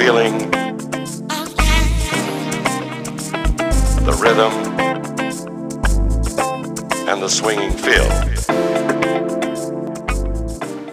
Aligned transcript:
feeling, 0.00 0.38
the 4.06 4.18
rhythm, 4.18 4.50
and 7.06 7.22
the 7.22 7.28
swinging 7.28 7.70
feel. 7.70 8.08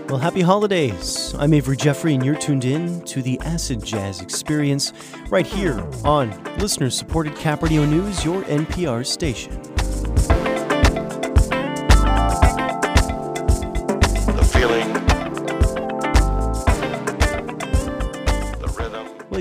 Well, 0.10 0.18
happy 0.18 0.42
holidays. 0.42 1.34
I'm 1.40 1.54
Avery 1.54 1.78
Jeffrey, 1.78 2.16
and 2.16 2.26
you're 2.26 2.36
tuned 2.36 2.66
in 2.66 3.00
to 3.04 3.22
the 3.22 3.40
Acid 3.46 3.82
Jazz 3.82 4.20
Experience 4.20 4.92
right 5.30 5.48
here 5.48 5.90
on 6.04 6.44
listener 6.58 6.90
supported 6.90 7.34
Cap 7.38 7.64
News, 7.64 8.26
your 8.26 8.42
NPR 8.42 9.06
station. 9.06 9.67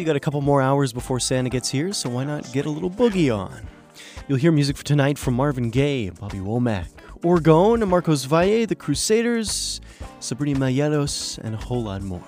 Got 0.06 0.14
a 0.14 0.20
couple 0.20 0.40
more 0.40 0.62
hours 0.62 0.92
before 0.92 1.18
Santa 1.18 1.50
gets 1.50 1.68
here, 1.68 1.92
so 1.92 2.08
why 2.08 2.22
not 2.22 2.52
get 2.52 2.64
a 2.64 2.70
little 2.70 2.88
boogie 2.88 3.36
on? 3.36 3.66
You'll 4.28 4.38
hear 4.38 4.52
music 4.52 4.76
for 4.76 4.84
tonight 4.84 5.18
from 5.18 5.34
Marvin 5.34 5.68
Gaye, 5.68 6.10
Bobby 6.10 6.38
Womack, 6.38 6.86
Orgone, 7.22 7.88
Marcos 7.88 8.22
Valle, 8.22 8.66
The 8.66 8.76
Crusaders, 8.76 9.80
Sabrina 10.20 10.60
Malheiros, 10.60 11.38
and 11.38 11.56
a 11.56 11.58
whole 11.58 11.82
lot 11.82 12.02
more. 12.02 12.22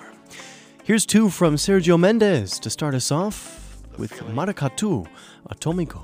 Here's 0.83 1.05
two 1.05 1.29
from 1.29 1.55
Sergio 1.55 1.97
Mendes 1.97 2.59
to 2.59 2.69
start 2.69 2.95
us 2.95 3.13
off 3.13 3.81
with 3.97 4.11
Maracatu 4.11 5.07
Atomico. 5.49 6.03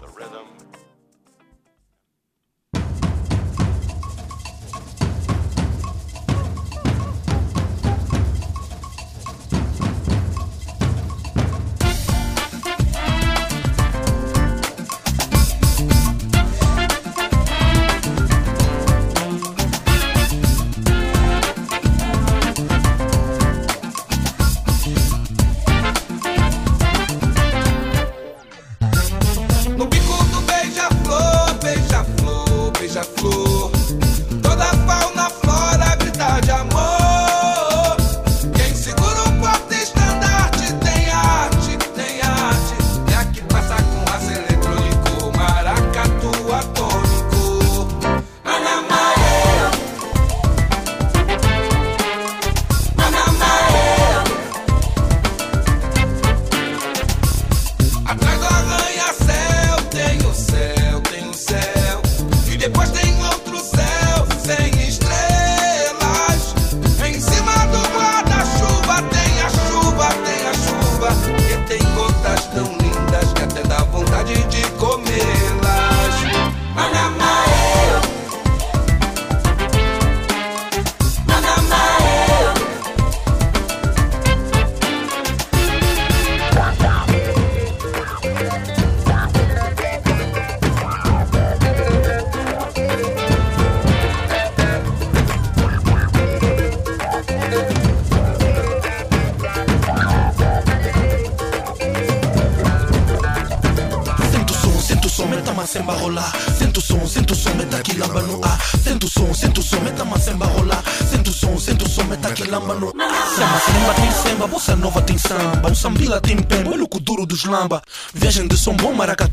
Dos 117.35 117.45
lamba. 117.45 117.81
Viagem 118.13 118.47
de 118.47 118.57
som 118.57 118.75
bom, 118.77 118.93
maracatu 118.93 119.24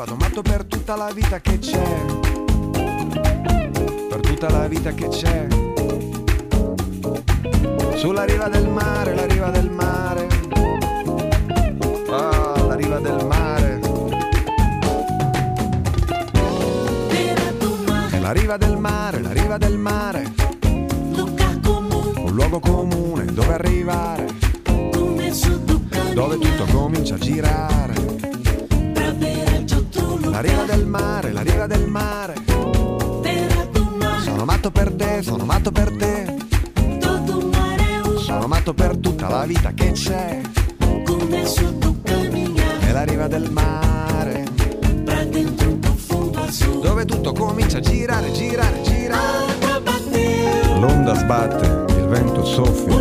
vado 0.00 0.16
matto 0.16 0.40
per 0.40 0.64
tutta 0.64 0.96
la 0.96 1.10
vita 1.12 1.40
che 1.40 1.58
c'è. 1.58 2.04
Per 4.08 4.20
tutta 4.20 4.48
la 4.48 4.66
vita 4.66 4.92
che 4.92 5.08
c'è. 5.08 5.46
Sulla 7.96 8.24
riva 8.24 8.48
del 8.48 8.66
mare, 8.66 9.14
la 9.14 9.26
riva 9.26 9.50
del 9.50 9.68
mare. 9.70 10.26
Ah, 12.08 12.64
la 12.66 12.74
riva 12.76 12.98
del 12.98 13.26
mare. 13.26 13.80
È 18.10 18.18
la 18.18 18.32
riva 18.32 18.56
del 18.56 18.78
mare, 18.78 19.20
la 19.20 19.32
riva 19.32 19.58
del 19.58 19.76
mare. 19.76 20.32
Un 22.24 22.32
luogo 22.32 22.58
comune 22.58 23.26
dove 23.26 23.52
arrivare. 23.52 24.28
Dove 26.14 26.38
tutto 26.38 26.64
comincia 26.72 27.16
a 27.16 27.18
girare. 27.18 27.99
La 30.40 30.46
riva 30.46 30.62
del 30.64 30.86
mare, 30.86 31.32
la 31.32 31.42
riva 31.42 31.66
del 31.66 31.86
mare. 31.86 32.32
Sono 34.22 34.46
matto 34.46 34.70
per 34.70 34.90
te, 34.90 35.20
sono 35.20 35.44
matto 35.44 35.70
per 35.70 35.94
te. 35.98 36.34
Sono 38.20 38.46
matto 38.46 38.72
per 38.72 38.96
tutta 38.96 39.28
la 39.28 39.44
vita 39.44 39.72
che 39.74 39.92
c'è. 39.92 40.40
È 42.78 42.90
la 42.90 43.02
riva 43.02 43.28
del 43.28 43.50
mare. 43.50 44.44
Dove 46.80 47.04
tutto 47.04 47.32
comincia 47.32 47.76
a 47.76 47.80
girare, 47.80 48.32
girare, 48.32 48.80
girare. 48.80 49.58
L'onda 50.78 51.14
sbatte, 51.16 51.92
il 51.98 52.06
vento 52.06 52.46
soffia. 52.46 53.00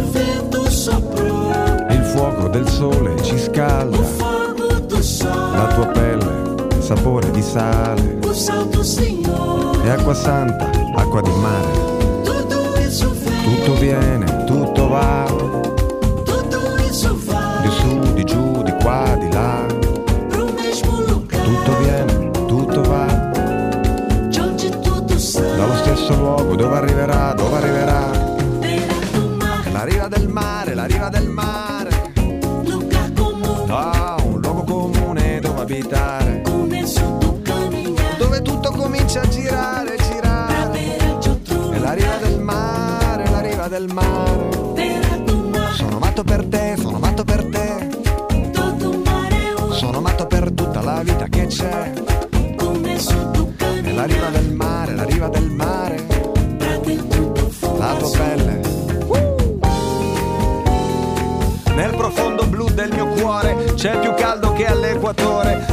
del 2.49 2.67
sole 2.67 3.21
ci 3.23 3.37
scalda. 3.37 3.97
La 5.53 5.67
tua 5.73 5.85
pelle, 5.87 6.48
sapore 6.95 7.29
di 7.29 7.43
sale. 7.43 8.17
E 9.83 9.89
acqua 9.89 10.15
santa, 10.15 10.71
acqua 10.95 11.21
di 11.21 11.29
mare. 11.29 11.67
Tutto 13.43 13.75
viene, 13.75 14.43
tutto 14.45 14.87
va. 14.87 15.25
Di 17.61 17.69
su, 17.69 18.13
di 18.15 18.23
giù, 18.23 18.63
di 18.63 18.71
qua, 18.81 19.15
di 19.19 19.31
là. 19.31 19.67
Tutto 20.29 21.77
viene, 21.83 22.31
tutto 22.47 22.81
va. 22.81 23.05
Dallo 25.57 25.75
stesso 25.83 26.15
luogo 26.15 26.55
dove 26.55 26.75
arriverà, 26.75 27.33
dove 27.33 27.37
arriverà. 27.37 27.38
verte. 46.41 46.68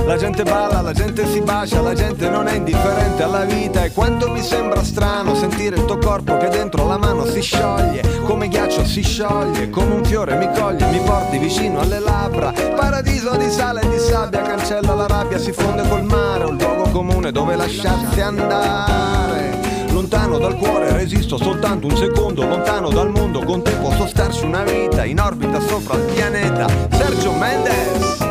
La 0.07 0.17
gente 0.17 0.45
balla, 0.45 0.83
la 0.83 0.93
gente 0.93 1.27
si 1.27 1.41
bacia, 1.41 1.81
la 1.81 1.93
gente 1.93 2.29
non 2.29 2.47
è 2.47 2.55
indifferente 2.55 3.25
alla 3.25 3.45
vita. 3.45 3.83
E 3.83 3.91
quanto 3.91 4.31
mi 4.31 4.41
sembra 4.41 4.85
strano 4.85 5.35
sentire 5.35 5.75
il 5.75 5.85
tuo 5.85 5.99
corpo 5.99 6.37
che 6.37 6.49
dentro 6.49 6.87
la 6.87 6.97
mano 6.97 7.27
si 7.27 7.43
scioglie. 7.43 8.21
Come 8.25 8.47
ghiaccio 8.47 8.85
si 8.85 9.03
scioglie, 9.03 9.69
come 9.69 9.95
un 9.95 10.05
fiore 10.05 10.37
mi 10.37 10.49
coglie, 10.57 10.87
mi 10.93 11.01
porti 11.01 11.39
vicino 11.39 11.81
alle 11.81 11.99
labbra. 11.99 12.53
Paradiso 12.77 13.37
di 13.37 13.51
sale 13.51 13.81
e 13.81 13.89
di 13.89 13.99
sabbia, 13.99 14.43
cancella 14.43 14.95
la 14.95 15.09
rabbia, 15.09 15.39
si 15.39 15.51
fonde 15.51 15.87
col 15.89 16.05
mare. 16.05 16.45
Un 16.45 16.57
luogo 16.57 16.89
comune 16.91 17.33
dove 17.33 17.57
lasciarsi 17.57 18.21
andare. 18.21 19.65
Lontano 19.91 20.39
dal 20.39 20.57
cuore 20.57 20.93
resisto 20.93 21.37
soltanto 21.37 21.87
un 21.87 21.97
secondo 21.97 22.47
Lontano 22.47 22.91
dal 22.91 23.09
mondo 23.09 23.43
con 23.45 23.63
te 23.63 23.71
posso 23.77 24.07
starci 24.07 24.45
una 24.45 24.63
vita 24.63 25.07
In 25.07 25.19
orbita 25.19 25.59
sopra 25.59 25.97
il 25.97 26.13
pianeta 26.13 26.67
Sergio 26.91 27.33
Mendes 27.33 28.26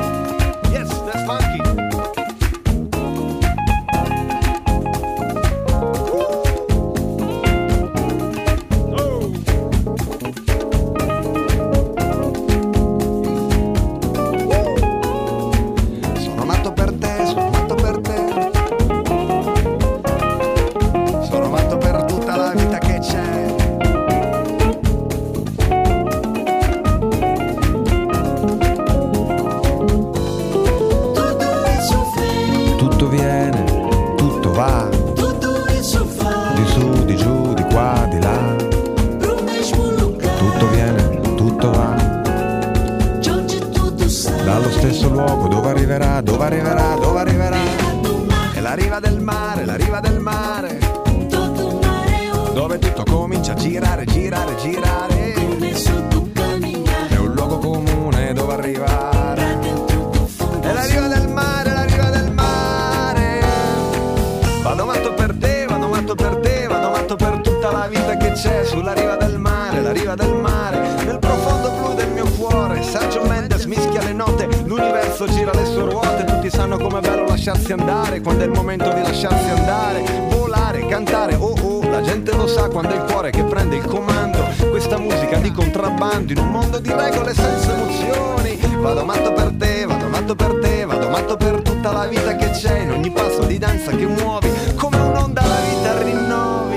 sanno 76.76 76.78
com'è 76.78 77.00
bello 77.00 77.26
lasciarsi 77.26 77.72
andare, 77.72 78.22
quando 78.22 78.44
è 78.44 78.46
il 78.46 78.52
momento 78.52 78.92
di 78.94 79.02
lasciarsi 79.02 79.50
andare, 79.50 80.04
volare, 80.30 80.86
cantare, 80.86 81.36
oh 81.36 81.56
oh. 81.62 81.84
La 81.90 82.02
gente 82.02 82.36
lo 82.36 82.48
sa 82.48 82.68
quando 82.68 82.92
è 82.92 82.96
il 82.96 83.04
cuore 83.04 83.30
che 83.30 83.44
prende 83.44 83.78
il 83.78 83.86
comando. 83.86 84.44
Questa 84.70 84.98
musica 84.98 85.38
di 85.38 85.52
contrabbando 85.52 86.34
in 86.34 86.40
un 86.40 86.50
mondo 86.50 86.80
di 86.80 86.92
regole 86.92 87.34
senza 87.34 87.74
emozioni. 87.74 88.60
Vado 88.80 89.06
matto 89.06 89.32
per 89.32 89.54
te, 89.58 89.86
vado 89.86 90.08
matto 90.08 90.36
per 90.36 90.60
te, 90.62 90.86
vado 90.86 91.10
matto 91.10 91.38
per 91.38 91.62
tutta 91.62 91.92
la 91.92 92.06
vita 92.08 92.36
che 92.36 92.50
c'è. 92.50 92.80
In 92.80 92.92
ogni 92.92 93.12
passo 93.12 93.46
di 93.46 93.58
danza 93.58 93.92
che 93.92 94.06
muovi 94.06 94.52
Come 94.76 94.98
un'onda 94.98 95.42
la 95.42 95.60
vita 95.70 96.04
rinnovi 96.04 96.75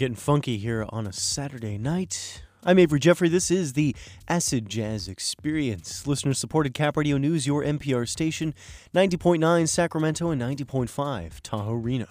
getting 0.00 0.16
funky 0.16 0.56
here 0.56 0.86
on 0.88 1.06
a 1.06 1.12
Saturday 1.12 1.76
night. 1.76 2.42
I'm 2.64 2.78
Avery 2.78 2.98
Jeffrey. 2.98 3.28
This 3.28 3.50
is 3.50 3.74
the 3.74 3.94
Acid 4.28 4.66
Jazz 4.66 5.08
Experience. 5.08 6.06
Listener 6.06 6.32
supported 6.32 6.72
Cap 6.72 6.96
Radio 6.96 7.18
News, 7.18 7.46
your 7.46 7.62
NPR 7.62 8.08
station, 8.08 8.54
90.9 8.94 9.68
Sacramento 9.68 10.30
and 10.30 10.40
90.5 10.40 11.40
Tahoe 11.42 11.74
Reno. 11.74 12.06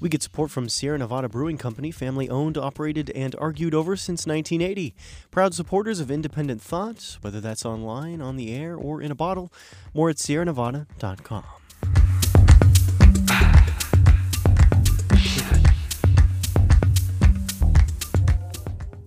We 0.00 0.08
get 0.08 0.22
support 0.22 0.50
from 0.52 0.68
Sierra 0.68 0.98
Nevada 0.98 1.28
Brewing 1.28 1.58
Company, 1.58 1.90
family 1.90 2.28
owned, 2.28 2.56
operated, 2.56 3.10
and 3.10 3.34
argued 3.36 3.74
over 3.74 3.96
since 3.96 4.26
1980. 4.26 4.94
Proud 5.30 5.54
supporters 5.54 5.98
of 5.98 6.08
independent 6.10 6.62
thought, 6.62 7.18
whether 7.20 7.40
that's 7.40 7.66
online, 7.66 8.22
on 8.22 8.36
the 8.36 8.54
air, 8.54 8.76
or 8.76 9.02
in 9.02 9.10
a 9.10 9.16
bottle. 9.16 9.52
More 9.92 10.08
at 10.08 10.16
sierranevada.com. 10.16 11.44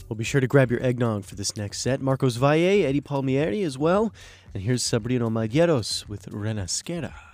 Well, 0.10 0.17
be 0.17 0.25
sure 0.25 0.41
to 0.41 0.48
grab 0.48 0.71
your 0.71 0.83
eggnog 0.83 1.24
for 1.24 1.36
this 1.36 1.55
next 1.55 1.79
set. 1.79 2.01
Marcos 2.01 2.36
Valle, 2.36 2.86
Eddie 2.86 3.00
Palmieri 3.00 3.63
as 3.63 3.77
well. 3.77 4.13
And 4.53 4.62
here's 4.62 4.83
Sabrina 4.83 5.29
Malheiros 5.29 6.10
with 6.10 6.25
Renasquera. 6.25 7.30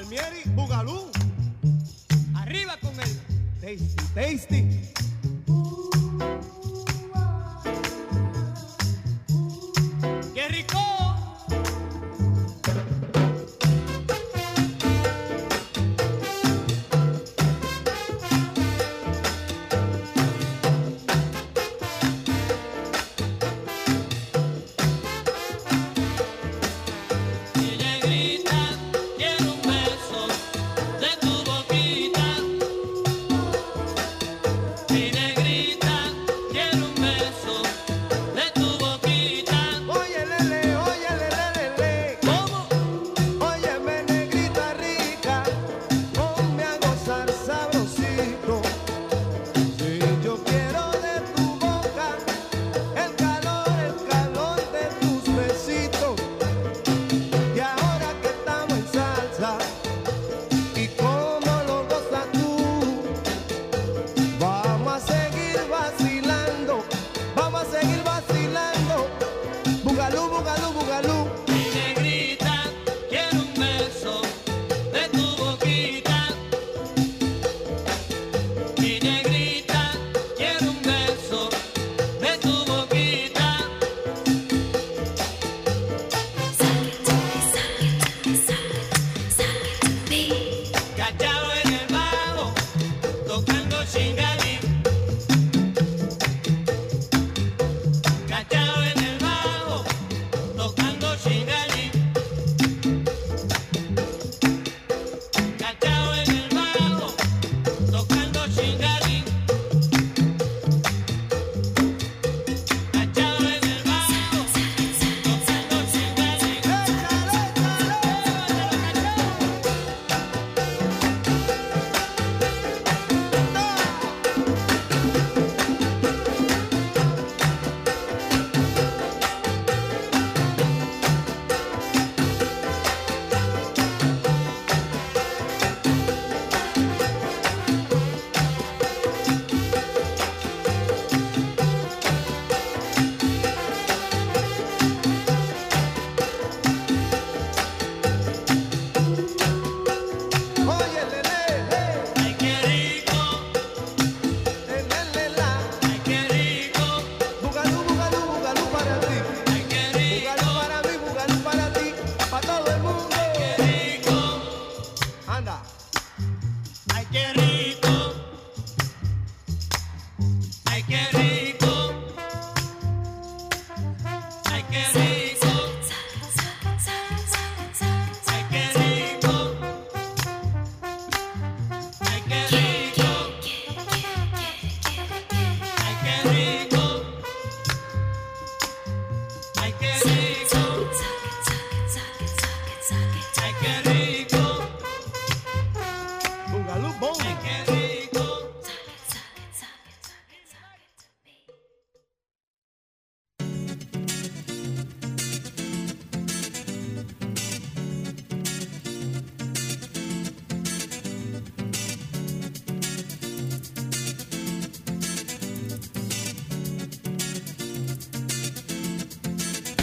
Palmieri, 0.00 0.42
Bugalú. 0.56 1.10
Arriba 2.34 2.74
con 2.80 2.98
él. 3.00 3.20
Tasty, 3.60 3.96
tasty. 4.14 4.92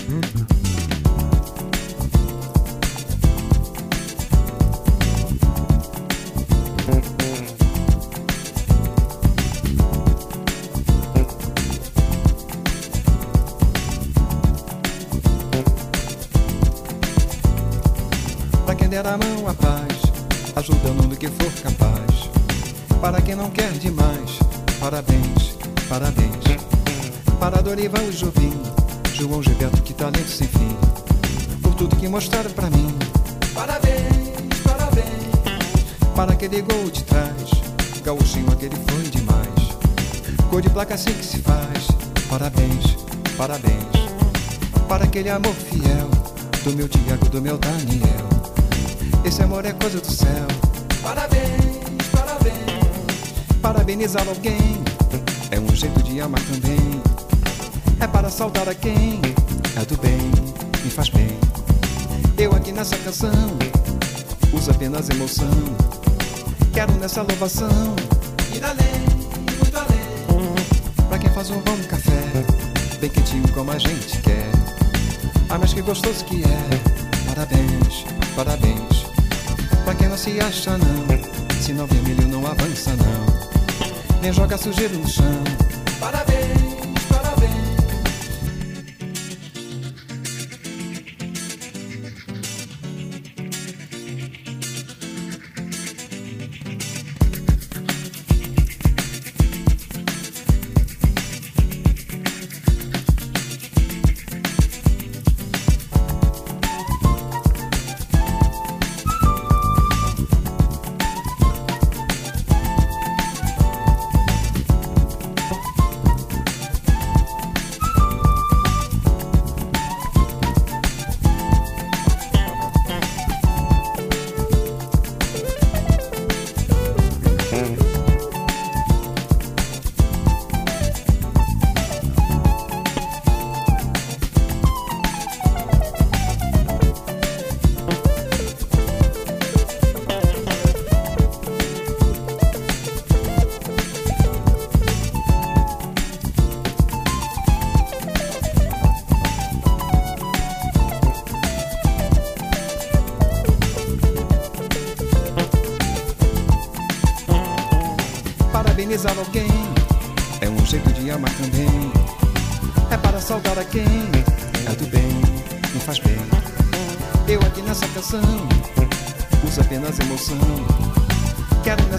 Pra 0.08 0.16
quem 18.76 18.88
der 18.88 19.06
a 19.06 19.18
mão 19.18 19.50
a 19.50 19.54
paz, 19.54 19.84
ajudando 20.56 21.06
no 21.10 21.18
que 21.18 21.28
for 21.28 21.52
capaz. 21.62 22.30
Para 23.02 23.20
quem 23.20 23.36
não 23.36 23.50
quer 23.50 23.74
demais, 23.74 24.40
parabéns, 24.80 25.58
parabéns. 25.90 26.38
Para 27.42 27.62
Dorival 27.62 28.04
e 28.04 28.14
Jovim, 28.14 28.54
João 29.14 29.44
Gilberto, 29.44 29.77
talento 29.98 30.30
sem 30.30 30.48
fim. 30.48 30.78
Por 31.62 31.74
tudo 31.74 31.96
que 31.96 32.08
mostraram 32.08 32.52
pra 32.52 32.70
mim. 32.70 32.96
Parabéns, 33.54 34.62
parabéns. 34.64 36.14
Para 36.16 36.34
aquele 36.34 36.62
gol 36.62 36.90
de 36.92 37.04
trás, 37.04 37.50
gauchinho 38.04 38.52
aquele 38.52 38.76
foi 38.88 39.04
demais. 39.10 40.48
Cor 40.50 40.62
de 40.62 40.70
placa 40.70 40.94
assim 40.94 41.12
que 41.14 41.26
se 41.26 41.40
faz. 41.40 41.88
Parabéns, 42.30 42.96
parabéns. 43.36 43.88
Para 44.88 45.04
aquele 45.04 45.30
amor 45.30 45.54
fiel, 45.54 46.10
do 46.64 46.74
meu 46.74 46.88
Tiago, 46.88 47.28
do 47.30 47.42
meu 47.42 47.58
Daniel. 47.58 48.30
Esse 49.26 49.42
amor 49.42 49.66
é 49.66 49.74
coisa 49.74 50.00
do 50.00 50.12
céu. 50.12 50.48
Parabéns, 51.02 52.08
parabéns. 52.12 53.58
Parabenizar 53.62 54.28
alguém 54.28 54.84
é 55.50 55.60
um 55.60 55.76
jeito 55.76 56.04
de 56.04 56.22
amar 56.22 56.42
também. 56.42 57.02
É 58.00 58.06
para 58.06 58.30
saudar 58.30 58.70
a 58.70 58.76
quem 58.76 59.20
é 59.78 59.86
do 59.86 59.98
bem, 59.98 60.18
me 60.84 60.90
faz 60.90 61.10
bem. 61.10 61.38
Eu 62.38 62.52
aqui 62.54 62.72
nessa 62.72 62.98
canção 62.98 63.30
uso 64.52 64.72
apenas 64.72 65.08
emoção. 65.10 65.48
Quero 66.74 66.94
nessa 66.94 67.22
louvação 67.22 67.96
ir 68.56 68.64
além, 68.64 69.02
muito 69.58 69.78
além. 69.78 71.08
Pra 71.08 71.20
quem 71.20 71.30
faz 71.30 71.52
um 71.52 71.60
bom 71.62 71.78
café, 71.88 72.24
bem 73.00 73.10
quentinho 73.10 73.48
como 73.54 73.72
a 73.72 73.78
gente 73.78 74.20
quer. 74.22 74.50
Ah, 75.50 75.60
mas 75.60 75.74
que 75.74 75.82
gostoso 75.82 76.26
que 76.26 76.44
é. 76.44 77.28
Parabéns, 77.28 78.06
parabéns. 78.36 79.06
Pra 79.84 79.94
quem 79.94 80.10
não 80.10 80.18
se 80.18 80.40
acha 80.40 80.78
não 80.78 81.62
Sinal 81.62 81.88
vermelho 81.88 82.28
não 82.28 82.46
avança 82.46 82.92
não 82.96 84.22
Nem 84.22 84.34
joga 84.34 84.58
sujeira 84.58 84.94
no 84.94 85.08
chão 85.08 85.44
parabéns 85.98 86.67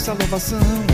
salvação. 0.09 0.88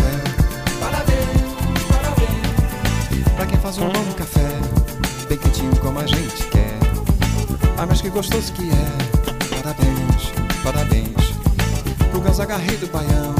Céu. 0.00 0.78
Parabéns, 0.80 1.82
parabéns. 1.88 3.34
Pra 3.36 3.46
quem 3.46 3.58
faz 3.58 3.78
um 3.78 3.88
bom 3.88 4.12
café, 4.16 4.48
bem 5.28 5.38
quentinho 5.38 5.76
como 5.76 6.00
a 6.00 6.06
gente 6.06 6.44
quer. 6.50 6.78
Ah, 7.78 7.86
mas 7.86 8.00
que 8.00 8.10
gostoso 8.10 8.52
que 8.52 8.70
é. 8.70 9.62
Parabéns, 9.62 10.32
parabéns. 10.62 11.30
Pro 12.10 12.20
Gonzaga 12.20 12.56
Rei 12.56 12.76
do 12.76 12.86
Baião, 12.88 13.34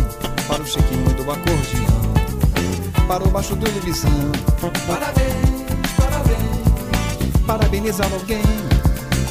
para 0.48 0.62
o 0.62 0.66
Chiquinho 0.66 1.12
do 1.14 1.30
acordeão 1.30 2.10
para 3.10 3.24
o 3.26 3.28
baixo 3.28 3.56
do 3.56 3.68
Lubizão. 3.68 4.30
Parabéns, 4.86 5.90
parabéns. 5.96 7.36
Parabenizar 7.44 8.08
alguém 8.12 8.40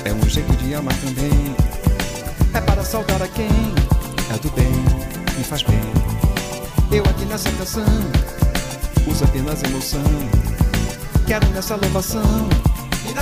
é 0.04 0.12
um 0.12 0.30
jeito 0.30 0.52
de 0.58 0.76
amar 0.76 0.94
também. 0.96 1.56
É 2.54 2.60
para 2.60 2.84
saudar 2.84 3.22
a 3.22 3.28
quem 3.30 3.48
é 3.48 4.38
do 4.39 4.52
bem, 4.52 4.70
me 5.38 5.46
faz 5.46 5.63
bem. 5.63 6.18
Eu 6.91 7.04
aqui 7.04 7.25
nessa 7.25 7.52
canção 7.52 7.84
uso 9.08 9.23
apenas 9.23 9.62
emoção. 9.63 10.02
Quero 11.28 11.47
nessa 11.49 11.75
louvação 11.75 12.49
ir 13.08 13.13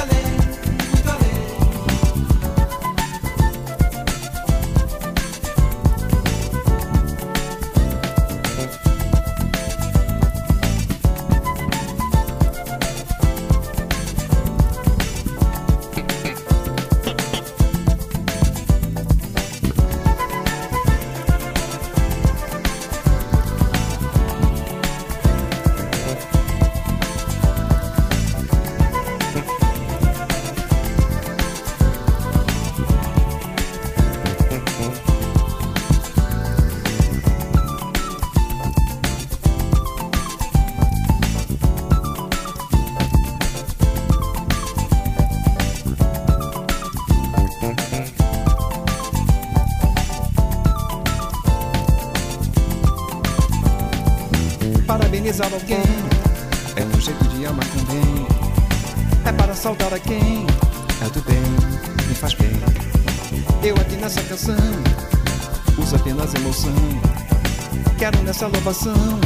essa 68.38 68.46
louvação. 68.46 69.17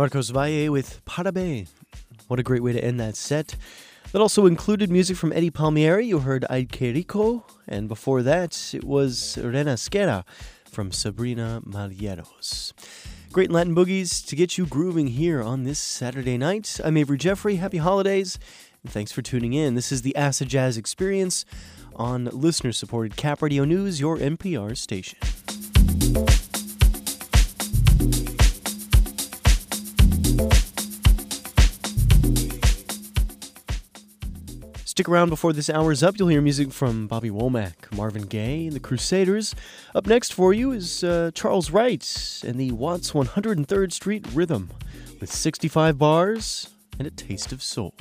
Marcos 0.00 0.30
Valle 0.30 0.70
with 0.70 1.04
Parabe. 1.04 1.68
What 2.28 2.40
a 2.40 2.42
great 2.42 2.62
way 2.62 2.72
to 2.72 2.82
end 2.82 2.98
that 3.00 3.16
set. 3.16 3.54
That 4.12 4.22
also 4.22 4.46
included 4.46 4.90
music 4.90 5.18
from 5.18 5.30
Eddie 5.30 5.50
Palmieri. 5.50 6.06
You 6.06 6.20
heard 6.20 6.46
Que 6.72 6.94
Rico. 6.94 7.44
And 7.68 7.86
before 7.86 8.22
that, 8.22 8.72
it 8.72 8.82
was 8.82 9.36
Renasquera 9.38 10.24
from 10.64 10.90
Sabrina 10.90 11.60
Malheiros. 11.66 12.72
Great 13.30 13.50
Latin 13.50 13.74
boogies 13.74 14.26
to 14.26 14.34
get 14.34 14.56
you 14.56 14.64
grooving 14.64 15.08
here 15.08 15.42
on 15.42 15.64
this 15.64 15.78
Saturday 15.78 16.38
night. 16.38 16.80
I'm 16.82 16.96
Avery 16.96 17.18
Jeffrey. 17.18 17.56
Happy 17.56 17.76
holidays. 17.76 18.38
And 18.82 18.90
thanks 18.90 19.12
for 19.12 19.20
tuning 19.20 19.52
in. 19.52 19.74
This 19.74 19.92
is 19.92 20.00
the 20.00 20.16
Acid 20.16 20.48
Jazz 20.48 20.78
Experience 20.78 21.44
on 21.94 22.24
listener 22.32 22.72
supported 22.72 23.18
Cap 23.18 23.42
Radio 23.42 23.66
News, 23.66 24.00
your 24.00 24.16
NPR 24.16 24.74
station. 24.78 25.18
Stick 35.00 35.08
around 35.08 35.30
before 35.30 35.54
this 35.54 35.70
hour's 35.70 36.02
up. 36.02 36.18
You'll 36.18 36.28
hear 36.28 36.42
music 36.42 36.72
from 36.72 37.06
Bobby 37.06 37.30
Womack, 37.30 37.90
Marvin 37.96 38.26
Gaye, 38.26 38.66
and 38.66 38.74
the 38.74 38.80
Crusaders. 38.80 39.54
Up 39.94 40.06
next 40.06 40.34
for 40.34 40.52
you 40.52 40.72
is 40.72 41.02
uh, 41.02 41.30
Charles 41.32 41.70
Wright 41.70 42.42
and 42.46 42.60
the 42.60 42.72
Watts 42.72 43.12
103rd 43.12 43.92
Street 43.94 44.26
Rhythm 44.34 44.68
with 45.18 45.32
65 45.32 45.96
bars 45.96 46.68
and 46.98 47.08
a 47.08 47.10
taste 47.10 47.50
of 47.50 47.62
soul. 47.62 47.94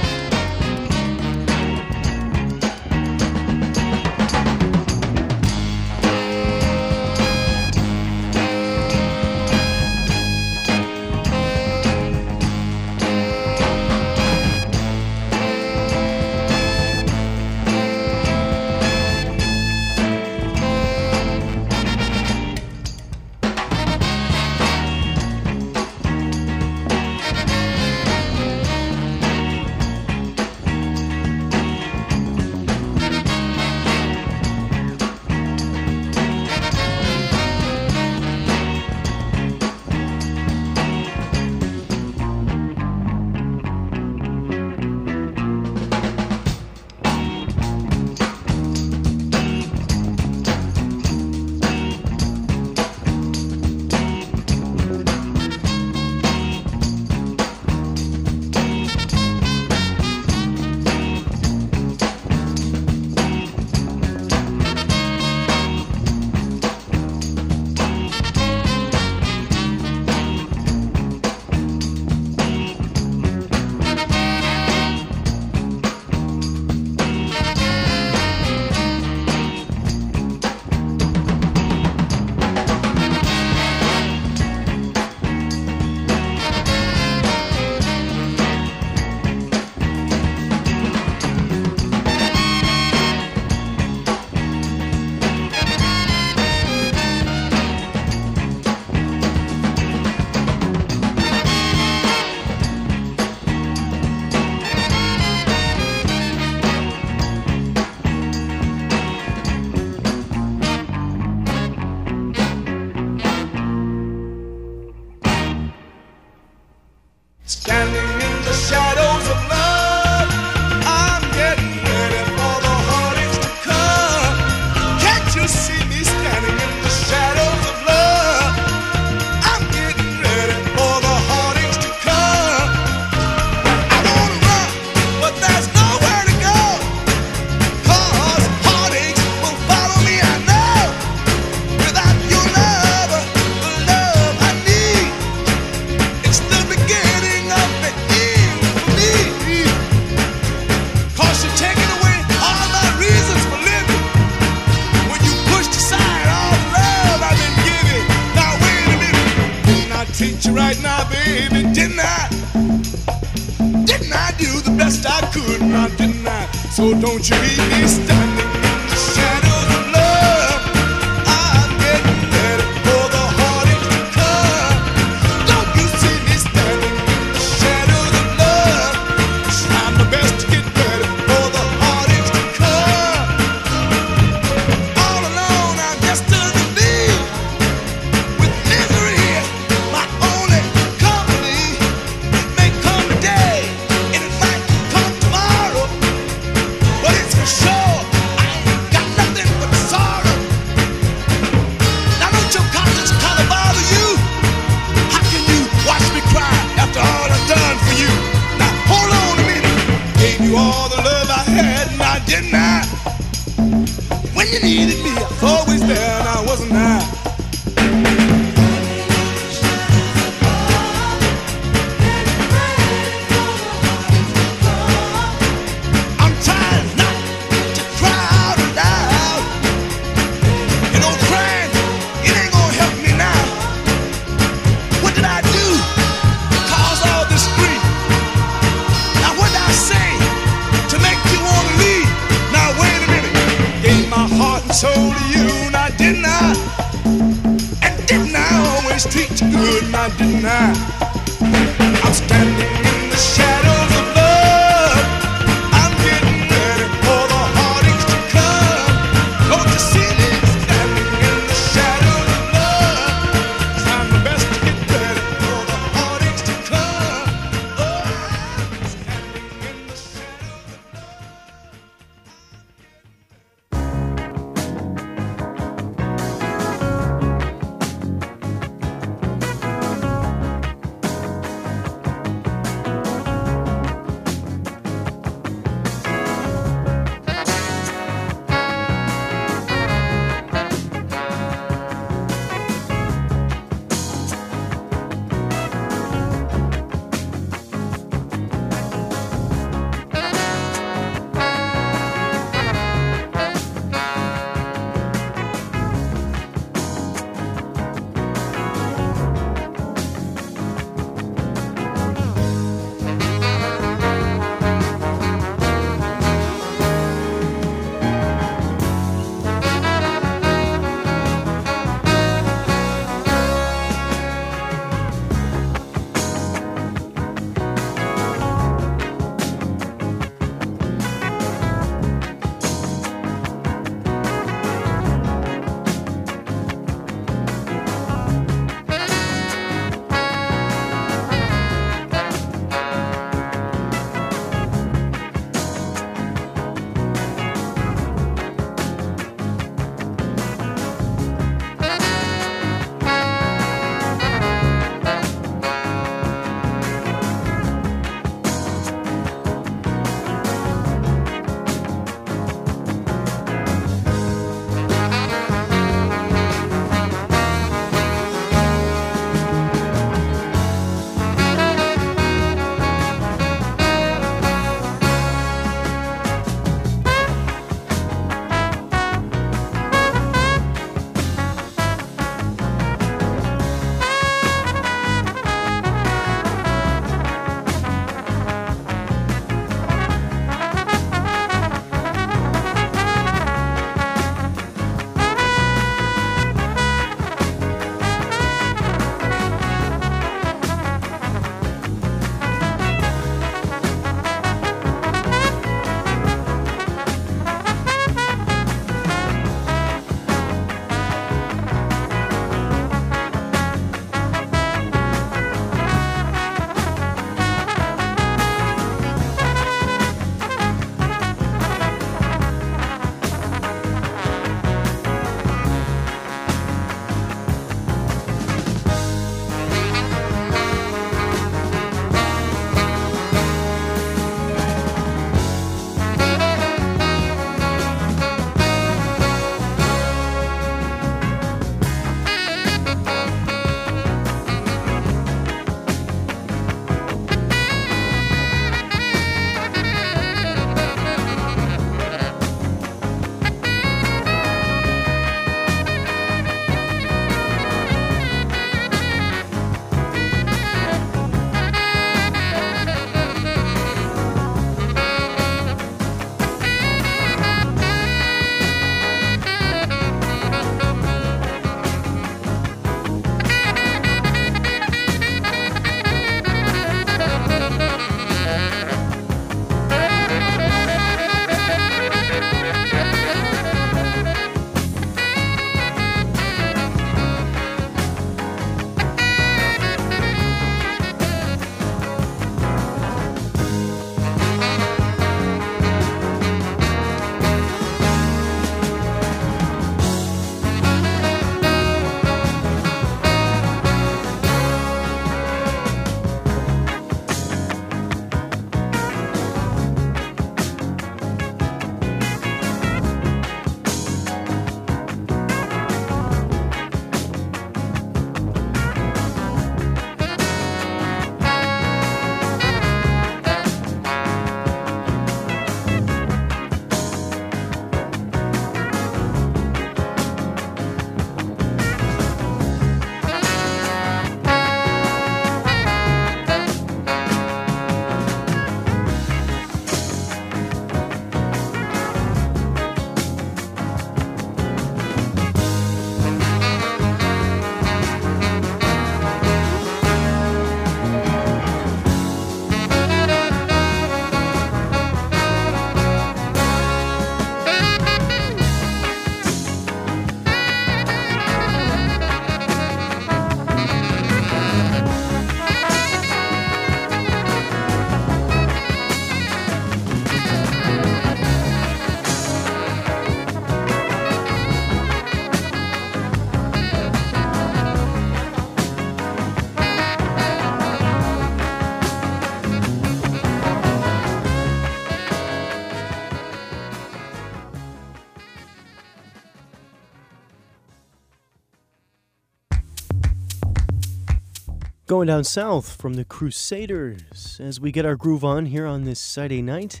Going 595.20 595.26
down 595.26 595.44
south 595.44 595.96
from 596.00 596.14
the 596.14 596.24
Crusaders 596.24 597.60
as 597.60 597.78
we 597.78 597.92
get 597.92 598.06
our 598.06 598.16
groove 598.16 598.42
on 598.42 598.64
here 598.64 598.86
on 598.86 599.04
this 599.04 599.20
Saturday 599.20 599.60
night. 599.60 600.00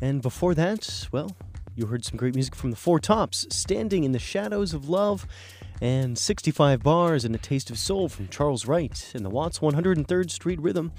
And 0.00 0.22
before 0.22 0.54
that, 0.54 1.08
well, 1.12 1.36
you 1.74 1.84
heard 1.84 2.06
some 2.06 2.16
great 2.16 2.34
music 2.34 2.54
from 2.54 2.70
the 2.70 2.76
Four 2.76 2.98
Tops, 2.98 3.46
Standing 3.50 4.02
in 4.04 4.12
the 4.12 4.18
Shadows 4.18 4.72
of 4.72 4.88
Love, 4.88 5.26
and 5.82 6.16
65 6.16 6.82
Bars 6.82 7.26
and 7.26 7.34
a 7.34 7.38
Taste 7.38 7.68
of 7.68 7.76
Soul 7.76 8.08
from 8.08 8.28
Charles 8.28 8.64
Wright 8.64 9.12
and 9.14 9.26
the 9.26 9.28
Watts 9.28 9.58
103rd 9.58 10.30
Street 10.30 10.58
Rhythm, 10.62 10.90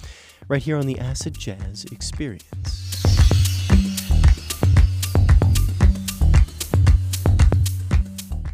right 0.47 0.61
here 0.61 0.77
on 0.77 0.85
the 0.85 0.99
Acid 0.99 1.33
Jazz 1.33 1.83
Experience. 1.91 2.93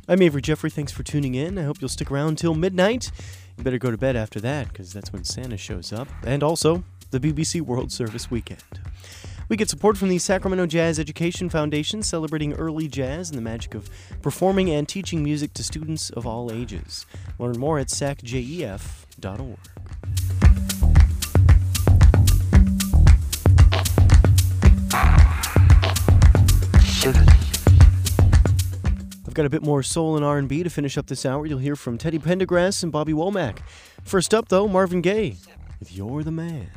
I'm 0.08 0.22
Avery 0.22 0.42
Jeffrey. 0.42 0.70
Thanks 0.70 0.92
for 0.94 1.04
tuning 1.04 1.36
in. 1.36 1.58
I 1.58 1.64
hope 1.64 1.82
you'll 1.82 1.90
stick 1.90 2.10
around 2.10 2.38
till 2.38 2.56
midnight. 2.56 3.12
You 3.58 3.64
better 3.64 3.78
go 3.78 3.92
to 3.92 3.98
bed 3.98 4.16
after 4.16 4.40
that 4.42 4.70
because 4.70 4.94
that's 4.94 5.14
when 5.14 5.24
Santa 5.24 5.58
shows 5.58 5.94
up. 5.94 6.08
And 6.26 6.44
also, 6.44 6.84
the 7.12 7.20
BBC 7.20 7.62
World 7.62 7.92
Service 7.92 8.32
weekend. 8.32 8.64
We 9.50 9.58
get 9.58 9.70
support 9.70 9.98
from 9.98 10.10
the 10.10 10.18
Sacramento 10.18 10.66
Jazz 10.66 11.00
Education 11.00 11.50
Foundation, 11.50 12.02
celebrating 12.02 12.54
early 12.54 12.88
jazz 12.88 13.30
and 13.30 13.38
the 13.38 13.42
magic 13.42 13.76
of 13.76 13.90
performing 14.22 14.70
and 14.70 14.88
teaching 14.88 15.24
music 15.24 15.54
to 15.56 15.64
students 15.64 16.10
of 16.10 16.26
all 16.26 16.52
ages. 16.52 17.06
Learn 17.38 17.60
more 17.60 17.78
at 17.78 17.88
sacjef.org. 17.88 19.60
I've 29.34 29.38
got 29.38 29.48
a 29.48 29.50
bit 29.50 29.64
more 29.64 29.82
soul 29.82 30.16
and 30.16 30.24
R&B 30.24 30.62
to 30.62 30.70
finish 30.70 30.96
up 30.96 31.08
this 31.08 31.26
hour. 31.26 31.48
You'll 31.48 31.58
hear 31.58 31.76
from 31.76 31.98
Teddy 31.98 32.20
Pendergrass 32.20 32.84
and 32.84 32.92
Bobby 32.92 33.14
Womack. 33.14 33.62
First 34.04 34.32
up, 34.32 34.50
though, 34.50 34.68
Marvin 34.68 35.02
Gaye, 35.02 35.38
with 35.80 35.92
You're 35.92 36.22
the 36.22 36.30
Man. 36.30 36.70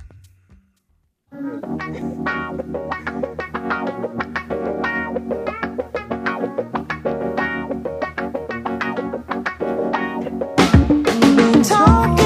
Talking 11.62 12.25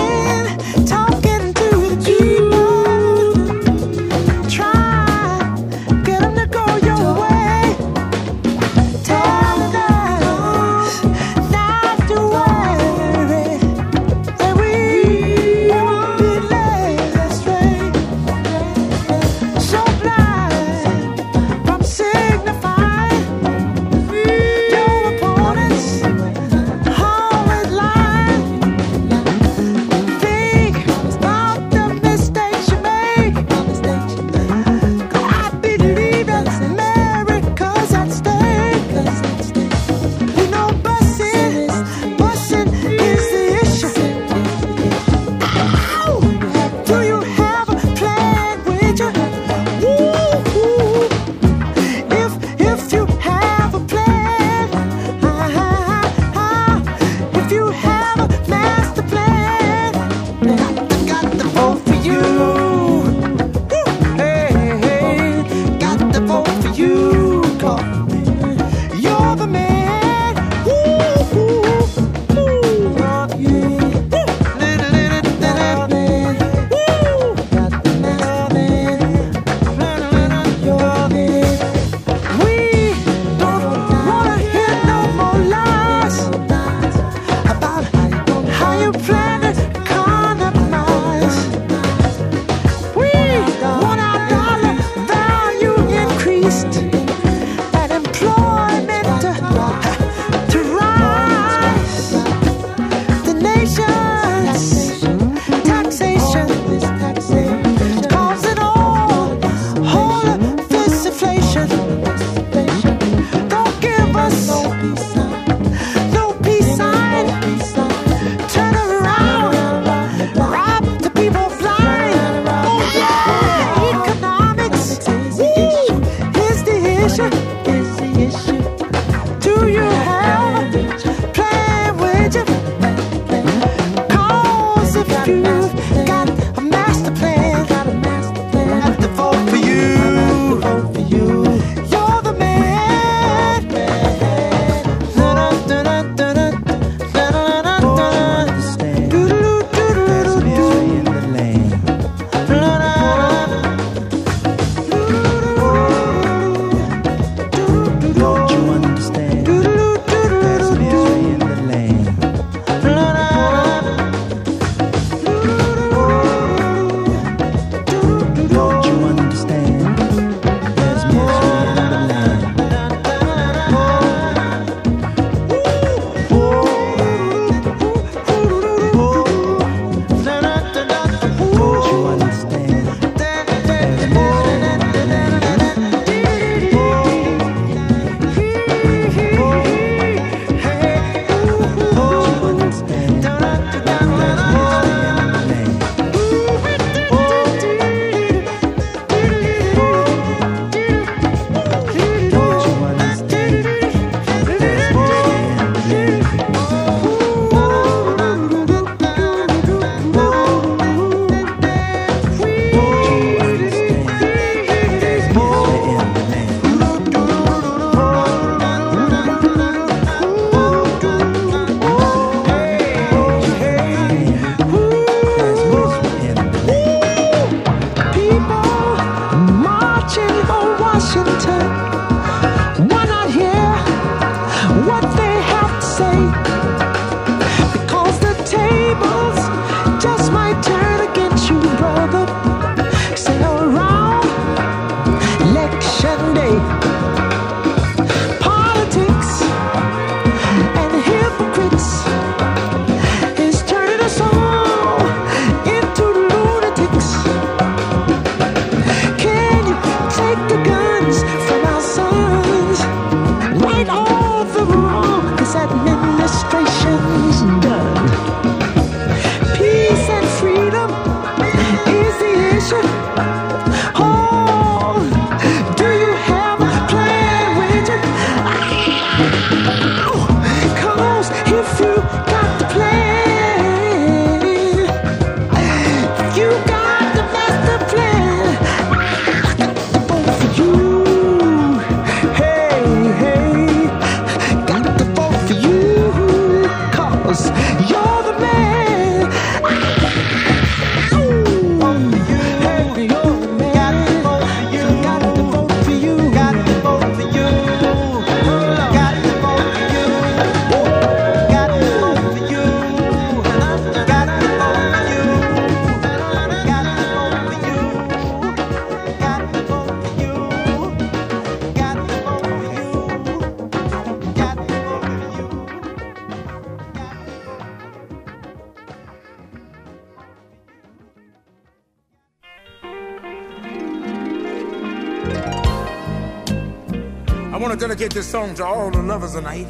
gonna 337.80 337.96
get 337.96 338.12
this 338.12 338.28
song 338.28 338.54
to 338.54 338.62
all 338.62 338.90
the 338.90 339.02
lovers 339.02 339.32
tonight. 339.32 339.66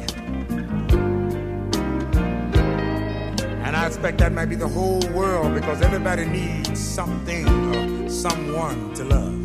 And 3.63 3.73
I 3.73 3.87
expect 3.87 4.17
that 4.17 4.33
might 4.33 4.47
be 4.47 4.55
the 4.57 4.67
whole 4.67 4.99
world 5.13 5.53
because 5.53 5.81
everybody 5.81 6.25
needs 6.25 6.77
something 6.77 7.47
or 7.47 8.09
someone 8.09 8.93
to 8.95 9.05
love. 9.05 9.37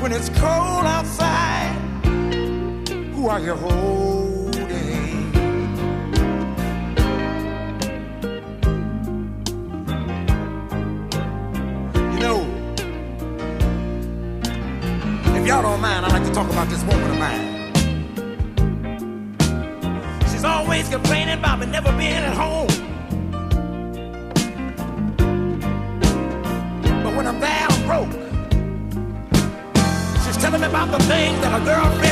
When 0.00 0.12
it's 0.12 0.28
cold 0.28 0.86
outside, 0.86 1.74
who 3.12 3.26
are 3.26 3.40
you 3.40 3.56
holding? 3.56 4.17
talk 16.38 16.50
about 16.52 16.68
this 16.68 16.84
woman 16.84 17.10
of 17.10 17.18
mine. 17.18 17.44
She's 20.30 20.44
always 20.44 20.88
complaining 20.88 21.36
about 21.36 21.58
me 21.58 21.66
never 21.66 21.90
being 21.98 22.12
at 22.12 22.32
home. 22.32 22.68
But 27.02 27.16
when 27.16 27.26
I'm 27.26 27.40
there, 27.40 27.66
I'm 27.68 27.82
broke. 27.88 28.12
She's 30.24 30.36
telling 30.36 30.60
me 30.60 30.68
about 30.68 30.92
the 30.92 31.02
things 31.06 31.40
that 31.40 31.50
her 31.58 31.64
girlfriend. 31.64 32.07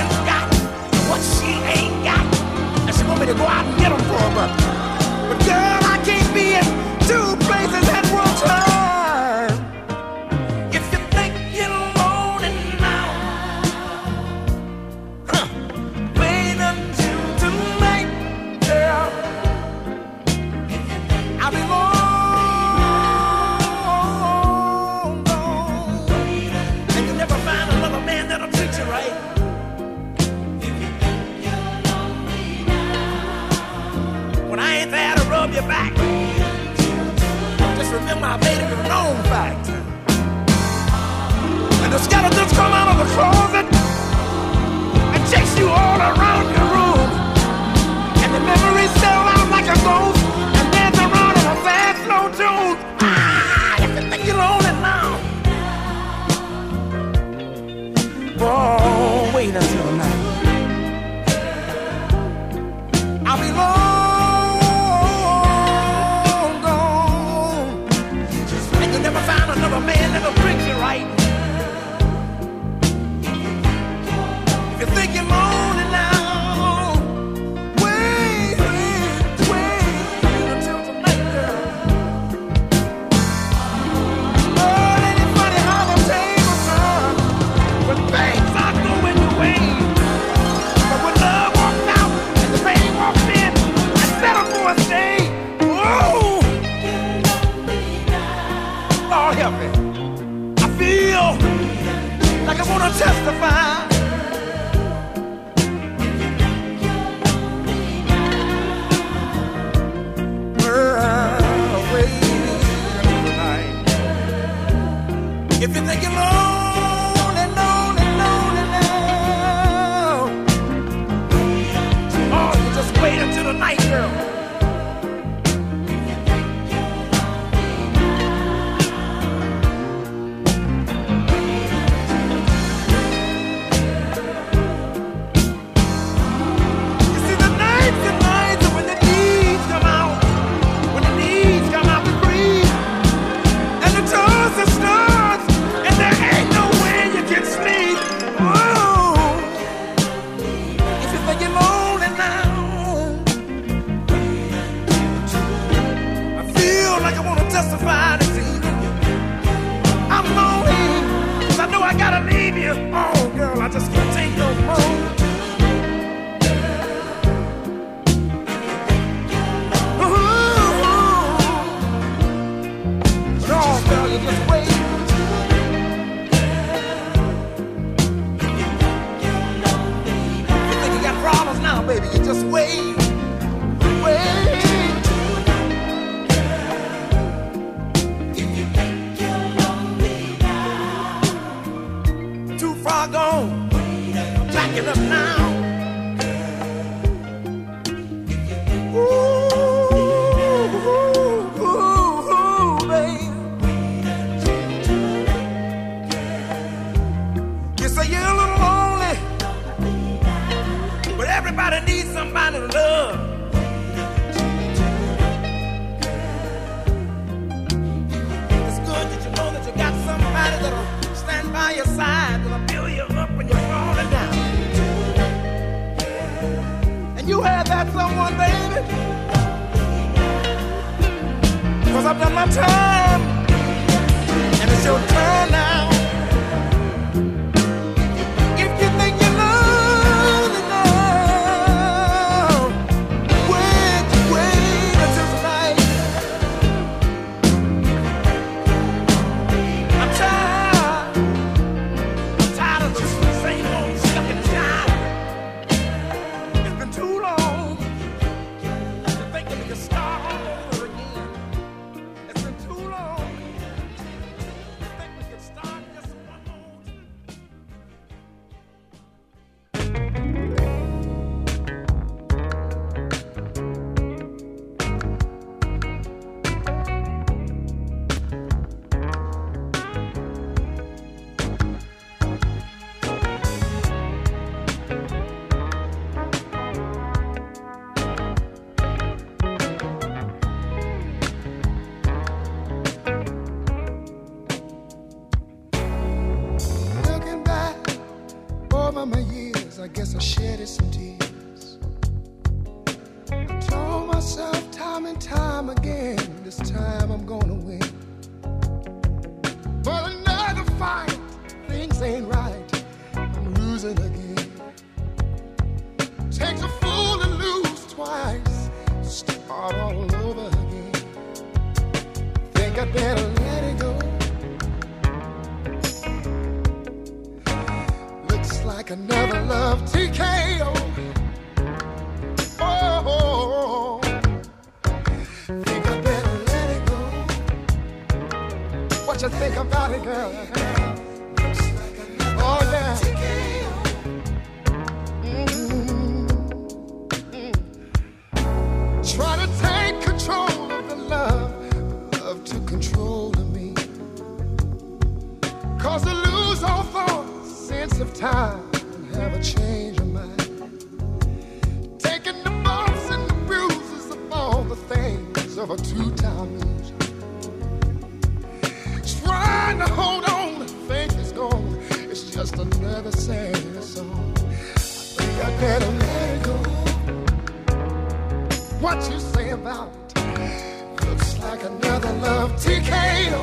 what 378.86 379.10
you 379.10 379.18
say 379.18 379.50
about 379.50 379.90
it. 380.14 381.04
Looks 381.04 381.36
like 381.40 381.60
another 381.64 382.12
love 382.22 382.52
TKO. 382.52 383.42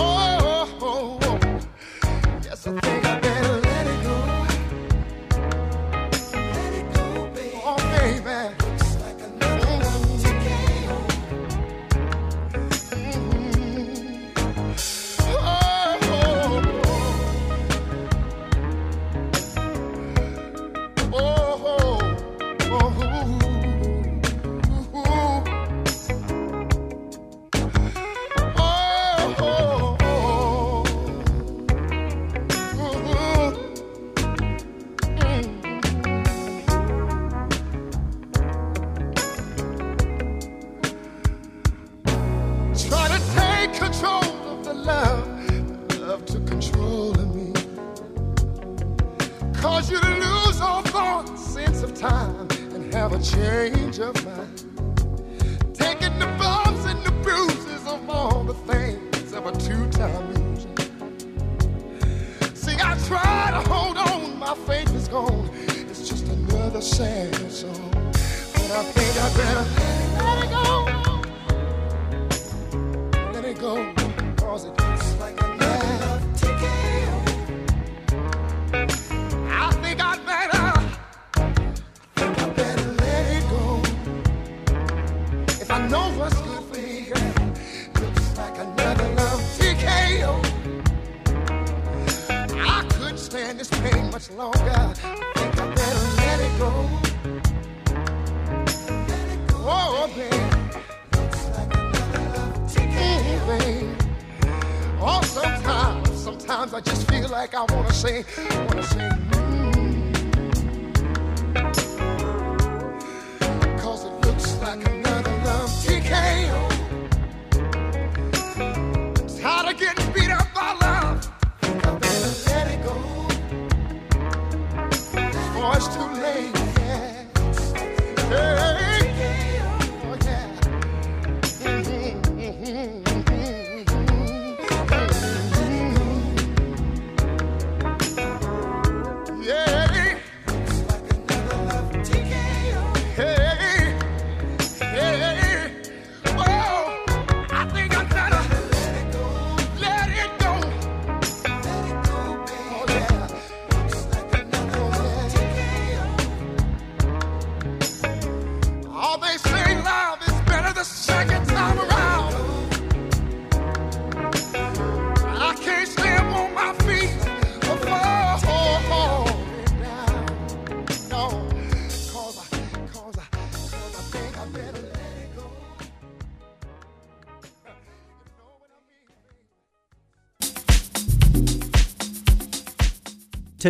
Oh, 0.00 0.68
oh, 0.80 0.80
oh, 0.82 1.18
oh. 1.22 1.60
yes, 2.42 2.66
I 2.66 2.89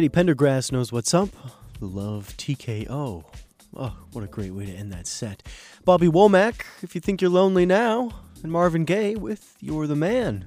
Teddy 0.01 0.09
Pendergrass 0.09 0.73
knows 0.73 0.91
what's 0.91 1.13
up. 1.13 1.29
Love 1.79 2.35
TKO. 2.39 3.23
Oh, 3.77 3.97
what 4.13 4.25
a 4.25 4.29
great 4.29 4.55
way 4.55 4.65
to 4.65 4.73
end 4.73 4.91
that 4.95 5.07
set. 5.07 5.43
Bobby 5.85 6.07
Womack, 6.07 6.63
if 6.83 6.95
you 6.95 7.03
think 7.03 7.21
you're 7.21 7.31
lonely 7.31 7.67
now, 7.67 8.11
and 8.43 8.51
Marvin 8.51 8.87
Gaye 8.87 9.15
with 9.15 9.59
You're 9.61 9.87
the 9.87 9.95
Man. 9.95 10.47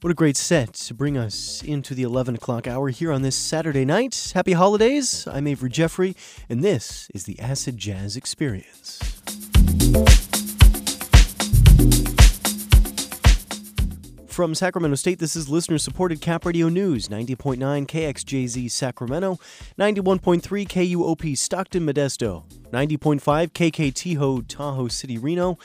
What 0.00 0.10
a 0.10 0.14
great 0.14 0.36
set 0.36 0.72
to 0.72 0.92
bring 0.92 1.16
us 1.16 1.62
into 1.62 1.94
the 1.94 2.02
11 2.02 2.34
o'clock 2.34 2.66
hour 2.66 2.88
here 2.88 3.12
on 3.12 3.22
this 3.22 3.36
Saturday 3.36 3.84
night. 3.84 4.32
Happy 4.34 4.54
holidays. 4.54 5.28
I'm 5.28 5.46
Avery 5.46 5.70
Jeffrey, 5.70 6.16
and 6.48 6.64
this 6.64 7.08
is 7.14 7.26
the 7.26 7.38
Acid 7.38 7.78
Jazz 7.78 8.16
Experience. 8.16 8.98
From 14.34 14.52
Sacramento 14.52 14.96
State, 14.96 15.20
this 15.20 15.36
is 15.36 15.48
listener 15.48 15.78
supported 15.78 16.20
Cap 16.20 16.44
Radio 16.44 16.68
News 16.68 17.06
90.9 17.06 17.56
KXJZ 17.86 18.68
Sacramento, 18.68 19.38
91.3 19.78 20.42
KUOP 20.66 21.38
Stockton 21.38 21.86
Modesto, 21.86 22.42
90.5 22.72 23.52
KKTO 23.52 24.44
Tahoe 24.48 24.88
City 24.88 25.18
Reno, 25.18 25.56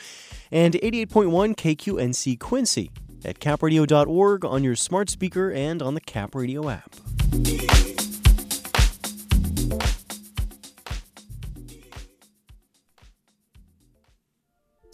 and 0.52 0.74
88.1 0.74 1.56
KQNC 1.56 2.38
Quincy 2.38 2.92
at 3.24 3.40
capradio.org 3.40 4.44
on 4.44 4.62
your 4.62 4.76
smart 4.76 5.10
speaker 5.10 5.50
and 5.50 5.82
on 5.82 5.94
the 5.94 6.00
Cap 6.00 6.36
Radio 6.36 6.68
app. 6.68 6.94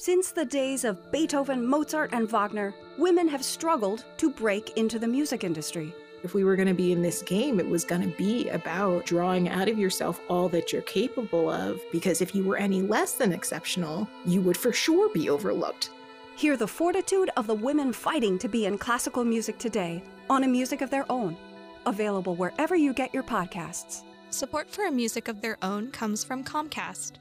Since 0.07 0.31
the 0.31 0.45
days 0.45 0.85
of 0.85 1.11
Beethoven, 1.11 1.67
Mozart, 1.67 2.11
and 2.13 2.31
Wagner, 2.31 2.73
women 2.97 3.27
have 3.27 3.45
struggled 3.45 4.05
to 4.19 4.31
break 4.31 4.77
into 4.77 5.01
the 5.01 5.09
music 5.09 5.43
industry. 5.43 5.93
If 6.23 6.33
we 6.33 6.45
were 6.45 6.55
going 6.55 6.69
to 6.69 6.75
be 6.75 6.93
in 6.93 7.03
this 7.03 7.23
game, 7.23 7.59
it 7.59 7.69
was 7.69 7.85
going 7.85 8.03
to 8.03 8.17
be 8.17 8.49
about 8.51 9.05
drawing 9.05 9.49
out 9.49 9.69
of 9.69 9.81
yourself 9.81 10.21
all 10.29 10.49
that 10.51 10.73
you're 10.73 10.83
capable 10.83 11.51
of, 11.51 11.81
because 11.91 12.21
if 12.21 12.37
you 12.37 12.45
were 12.45 12.57
any 12.57 12.83
less 12.83 13.15
than 13.15 13.33
exceptional, 13.33 14.07
you 14.25 14.41
would 14.43 14.57
for 14.57 14.73
sure 14.73 15.13
be 15.13 15.29
overlooked. 15.29 15.91
Hear 16.37 16.57
the 16.57 16.69
fortitude 16.69 17.31
of 17.37 17.49
the 17.49 17.55
women 17.57 17.93
fighting 17.93 18.39
to 18.39 18.49
be 18.49 18.67
in 18.67 18.79
classical 18.79 19.25
music 19.25 19.59
today 19.59 20.05
on 20.31 20.45
a 20.45 20.49
music 20.49 20.83
of 20.83 20.91
their 20.91 21.11
own. 21.11 21.37
Available 21.85 22.37
wherever 22.37 22.77
you 22.77 22.93
get 22.93 23.13
your 23.13 23.25
podcasts. 23.25 24.05
Support 24.31 24.71
for 24.71 24.87
a 24.87 24.93
music 24.93 25.27
of 25.27 25.41
their 25.41 25.59
own 25.63 25.91
comes 25.91 26.23
from 26.23 26.45
Comcast. 26.45 27.15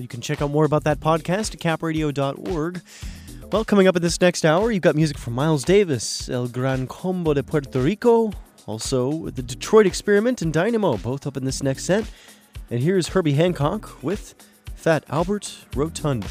You 0.00 0.08
can 0.08 0.20
check 0.20 0.40
out 0.40 0.50
more 0.50 0.64
about 0.64 0.84
that 0.84 1.00
podcast 1.00 1.54
at 1.54 1.60
capradio.org. 1.60 2.80
Well, 3.52 3.64
coming 3.64 3.86
up 3.86 3.96
in 3.96 4.02
this 4.02 4.20
next 4.20 4.44
hour, 4.44 4.70
you've 4.70 4.82
got 4.82 4.94
music 4.94 5.18
from 5.18 5.34
Miles 5.34 5.64
Davis, 5.64 6.28
El 6.28 6.48
Gran 6.48 6.86
Combo 6.86 7.34
de 7.34 7.42
Puerto 7.42 7.80
Rico, 7.80 8.32
also 8.66 9.28
the 9.30 9.42
Detroit 9.42 9.86
Experiment 9.86 10.40
and 10.40 10.52
Dynamo, 10.52 10.96
both 10.96 11.26
up 11.26 11.36
in 11.36 11.44
this 11.44 11.62
next 11.62 11.84
set. 11.84 12.04
And 12.70 12.80
here's 12.80 13.08
Herbie 13.08 13.32
Hancock 13.32 14.02
with 14.02 14.34
Fat 14.76 15.04
Albert 15.08 15.66
Rotunda. 15.74 16.28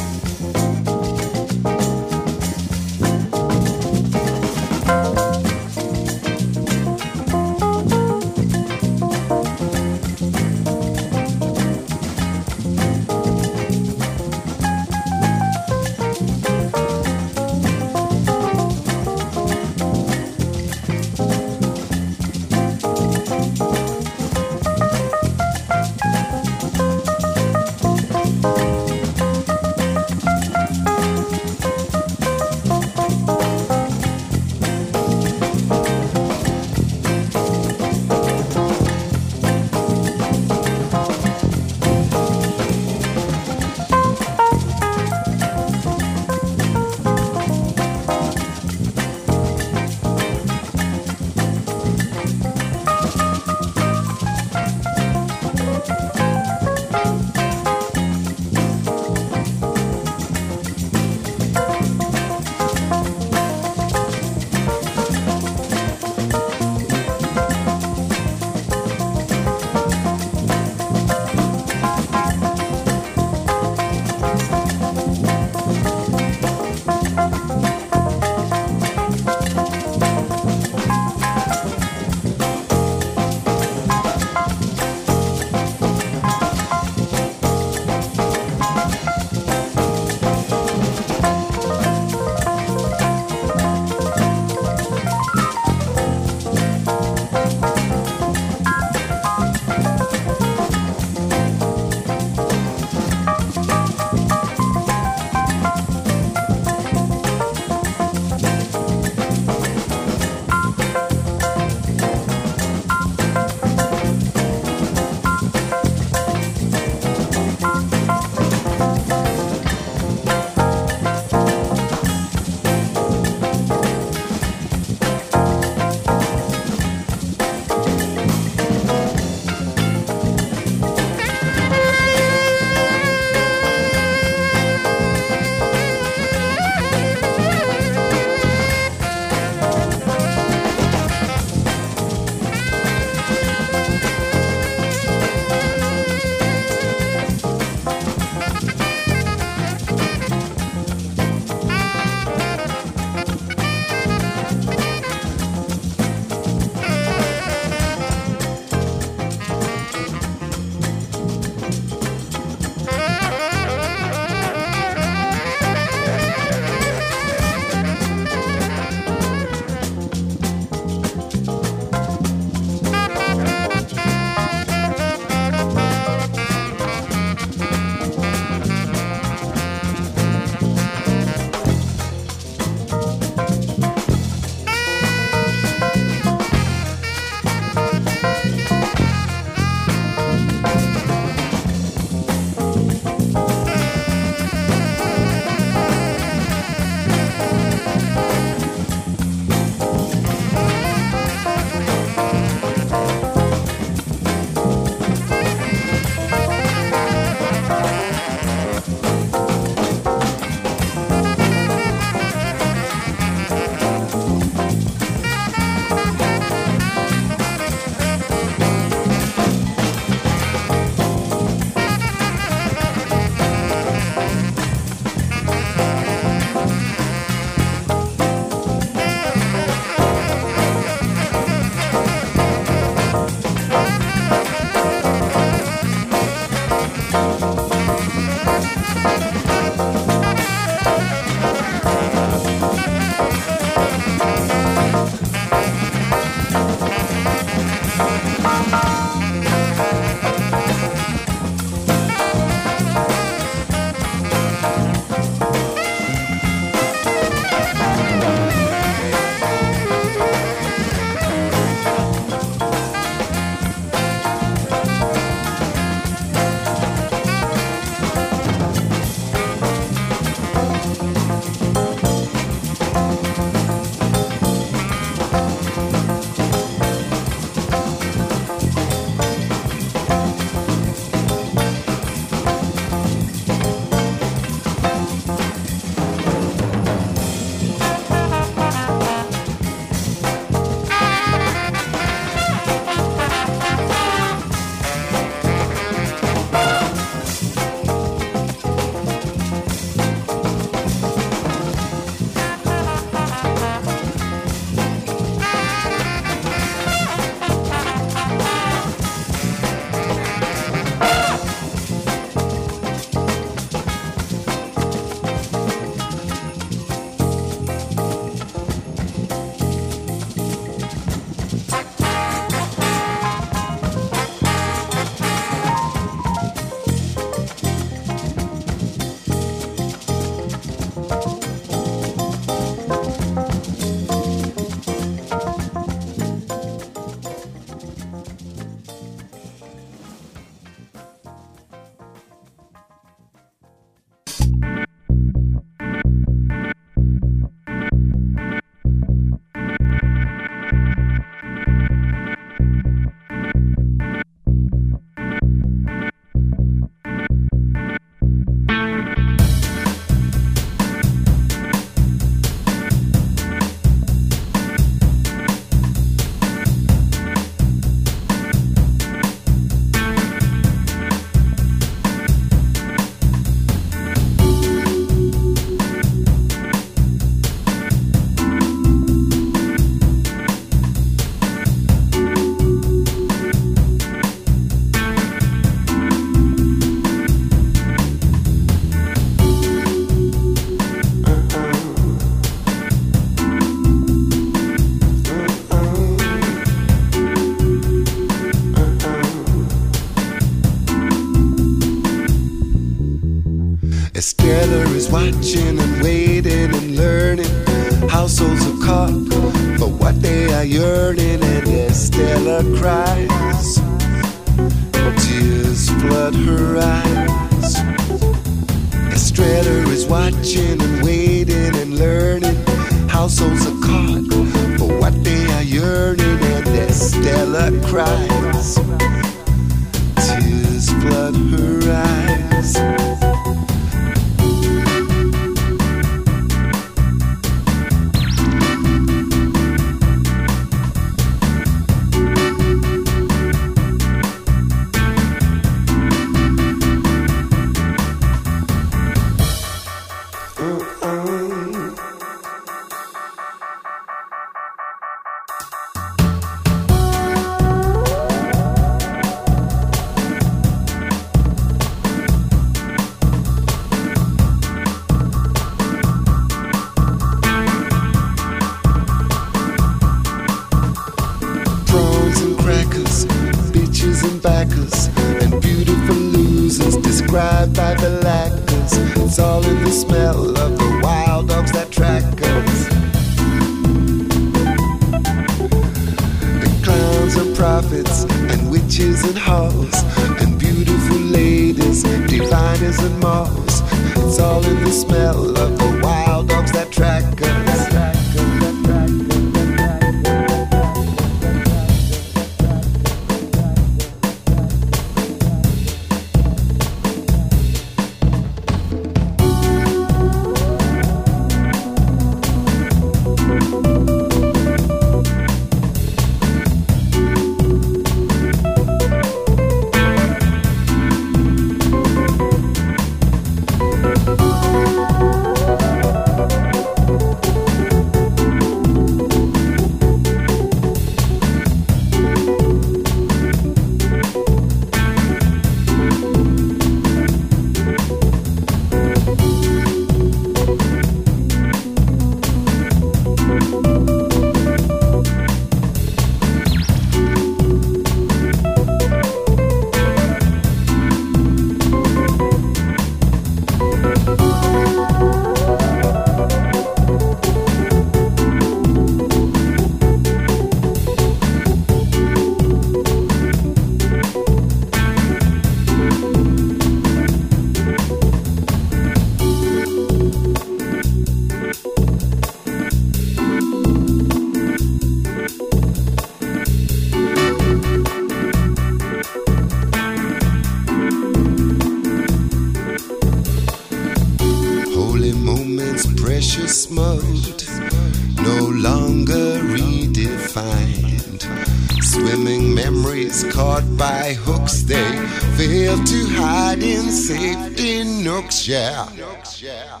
Nooks, 599.32 599.62
yeah. 599.62 600.00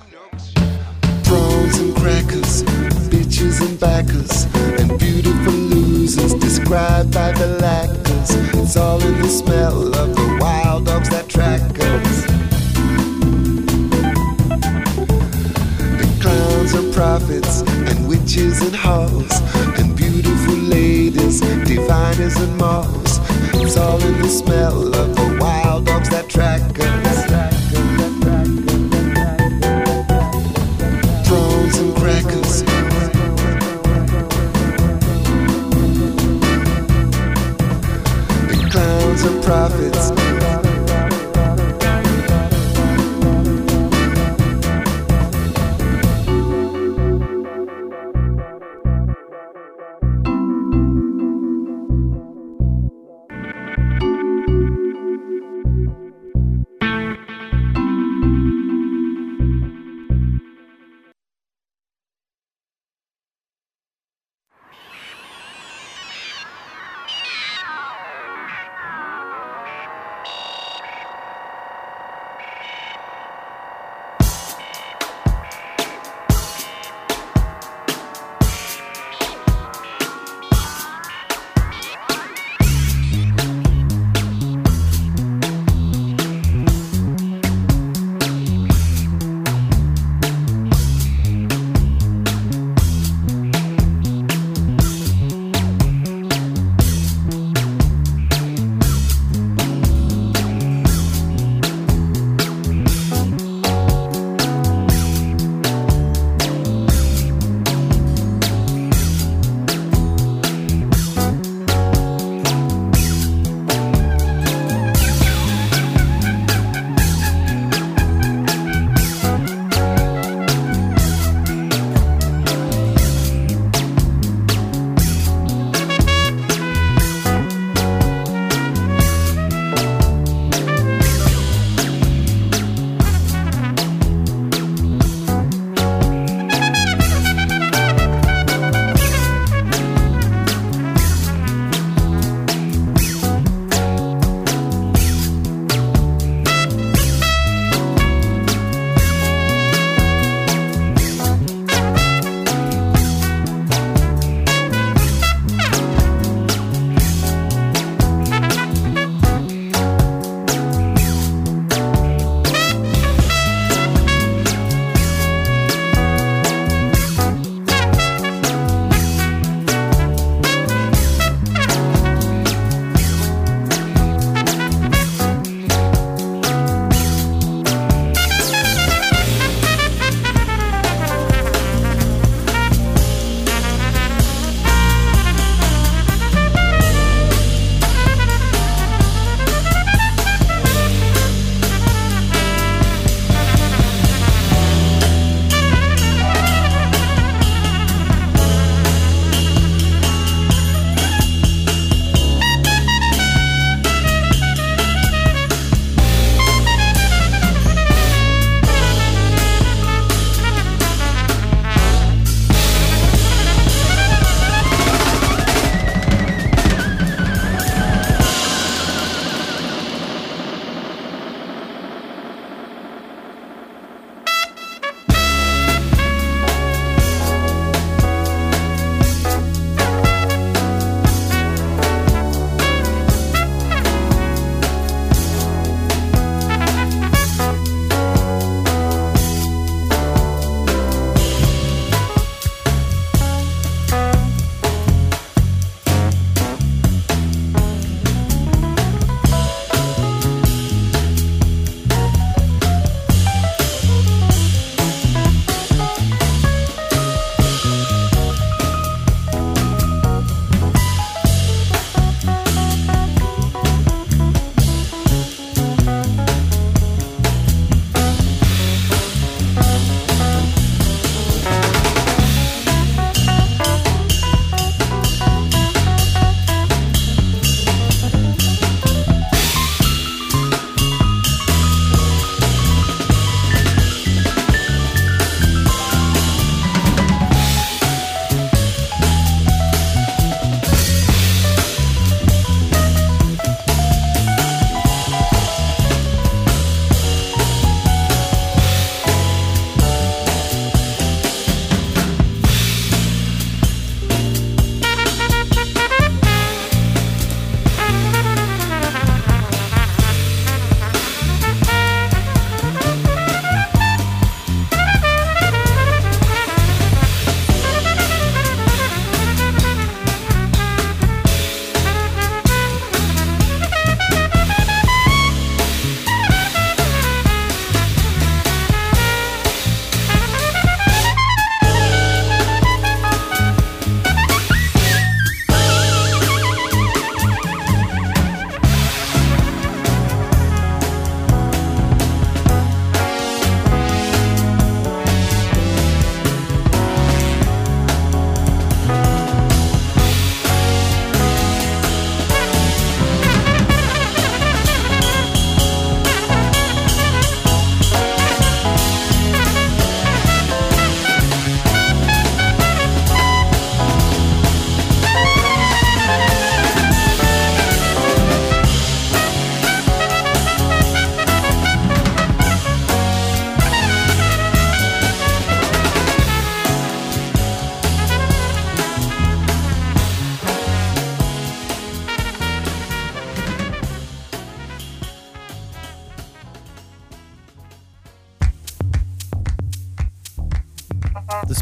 Prawns 1.24 1.78
and 1.78 1.96
crackers, 1.96 2.62
bitches 3.08 3.66
and 3.66 3.80
backers, 3.80 4.44
and 4.78 4.98
beautiful 4.98 5.52
losers 5.52 6.34
described 6.34 7.14
by 7.14 7.32
the 7.32 7.46
lackers. 7.60 8.30
It's 8.54 8.76
all 8.76 9.02
in 9.02 9.22
the 9.22 9.28
smell 9.28 9.94
of 9.94 10.14
the 10.14 10.38
wild 10.40 10.86
dogs 10.86 11.08
that 11.10 11.28
track 11.28 11.62
us. 11.62 12.26
The 16.00 16.08
clowns 16.20 16.74
are 16.74 16.92
prophets, 16.92 17.62
and 17.62 18.06
witches 18.06 18.60
and 18.60 18.76
hoes, 18.76 19.32
and 19.78 19.96
beautiful 19.96 20.54
ladies, 20.54 21.40
diviners 21.40 22.36
and 22.36 22.56
moths. 22.58 23.18
It's 23.54 23.76
all 23.78 24.02
in 24.02 24.20
the 24.20 24.28
smell 24.28 24.94
of 24.94 25.11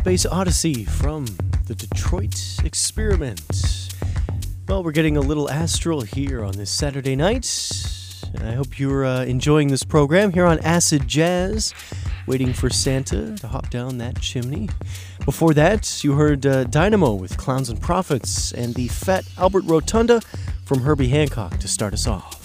Space 0.01 0.24
Odyssey 0.24 0.86
from 0.86 1.27
the 1.66 1.74
Detroit 1.74 2.56
Experiment. 2.64 3.93
Well, 4.66 4.82
we're 4.82 4.93
getting 4.93 5.18
a 5.18 5.20
little 5.20 5.51
astral 5.51 6.01
here 6.01 6.43
on 6.43 6.52
this 6.52 6.70
Saturday 6.70 7.14
night. 7.14 7.47
I 8.39 8.52
hope 8.52 8.78
you're 8.78 9.05
uh, 9.05 9.24
enjoying 9.24 9.68
this 9.68 9.85
program 9.85 10.32
here 10.32 10.47
on 10.47 10.59
Acid 10.60 11.06
Jazz, 11.06 11.74
waiting 12.27 12.55
for 12.55 12.70
Santa 12.70 13.36
to 13.36 13.48
hop 13.48 13.68
down 13.68 13.98
that 13.98 14.22
chimney. 14.22 14.70
Before 15.27 15.52
that, 15.52 16.02
you 16.02 16.14
heard 16.14 16.47
uh, 16.47 16.64
Dynamo 16.64 17.12
with 17.12 17.36
Clowns 17.36 17.68
and 17.68 17.78
Prophets 17.78 18.52
and 18.52 18.74
the 18.74 18.89
Fat 18.89 19.27
Albert 19.36 19.64
Rotunda 19.66 20.22
from 20.64 20.81
Herbie 20.81 21.09
Hancock 21.09 21.59
to 21.59 21.68
start 21.68 21.93
us 21.93 22.06
off. 22.06 22.39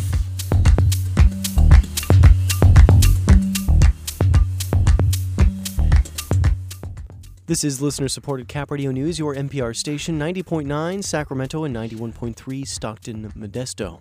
This 7.48 7.64
is 7.64 7.80
listener 7.80 8.08
supported 8.08 8.48
Cap 8.48 8.72
Radio 8.72 8.90
News, 8.90 9.20
your 9.20 9.36
NPR 9.36 9.76
station, 9.76 10.18
90.9 10.18 11.04
Sacramento 11.04 11.64
and 11.64 11.76
91.3 11.76 12.68
Stockton, 12.68 13.32
Modesto. 13.38 14.00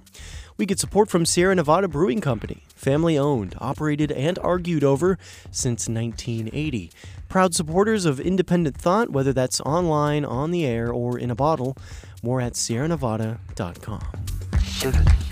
We 0.56 0.64
get 0.64 0.78
support 0.78 1.10
from 1.10 1.26
Sierra 1.26 1.54
Nevada 1.54 1.86
Brewing 1.86 2.22
Company, 2.22 2.62
family 2.74 3.18
owned, 3.18 3.54
operated, 3.58 4.10
and 4.10 4.38
argued 4.38 4.82
over 4.82 5.18
since 5.50 5.90
1980. 5.90 6.90
Proud 7.28 7.54
supporters 7.54 8.06
of 8.06 8.18
independent 8.18 8.78
thought, 8.78 9.10
whether 9.10 9.34
that's 9.34 9.60
online, 9.60 10.24
on 10.24 10.50
the 10.50 10.64
air, 10.64 10.90
or 10.90 11.18
in 11.18 11.30
a 11.30 11.34
bottle. 11.34 11.76
More 12.22 12.40
at 12.40 12.54
sierranevada.com. 12.54 15.23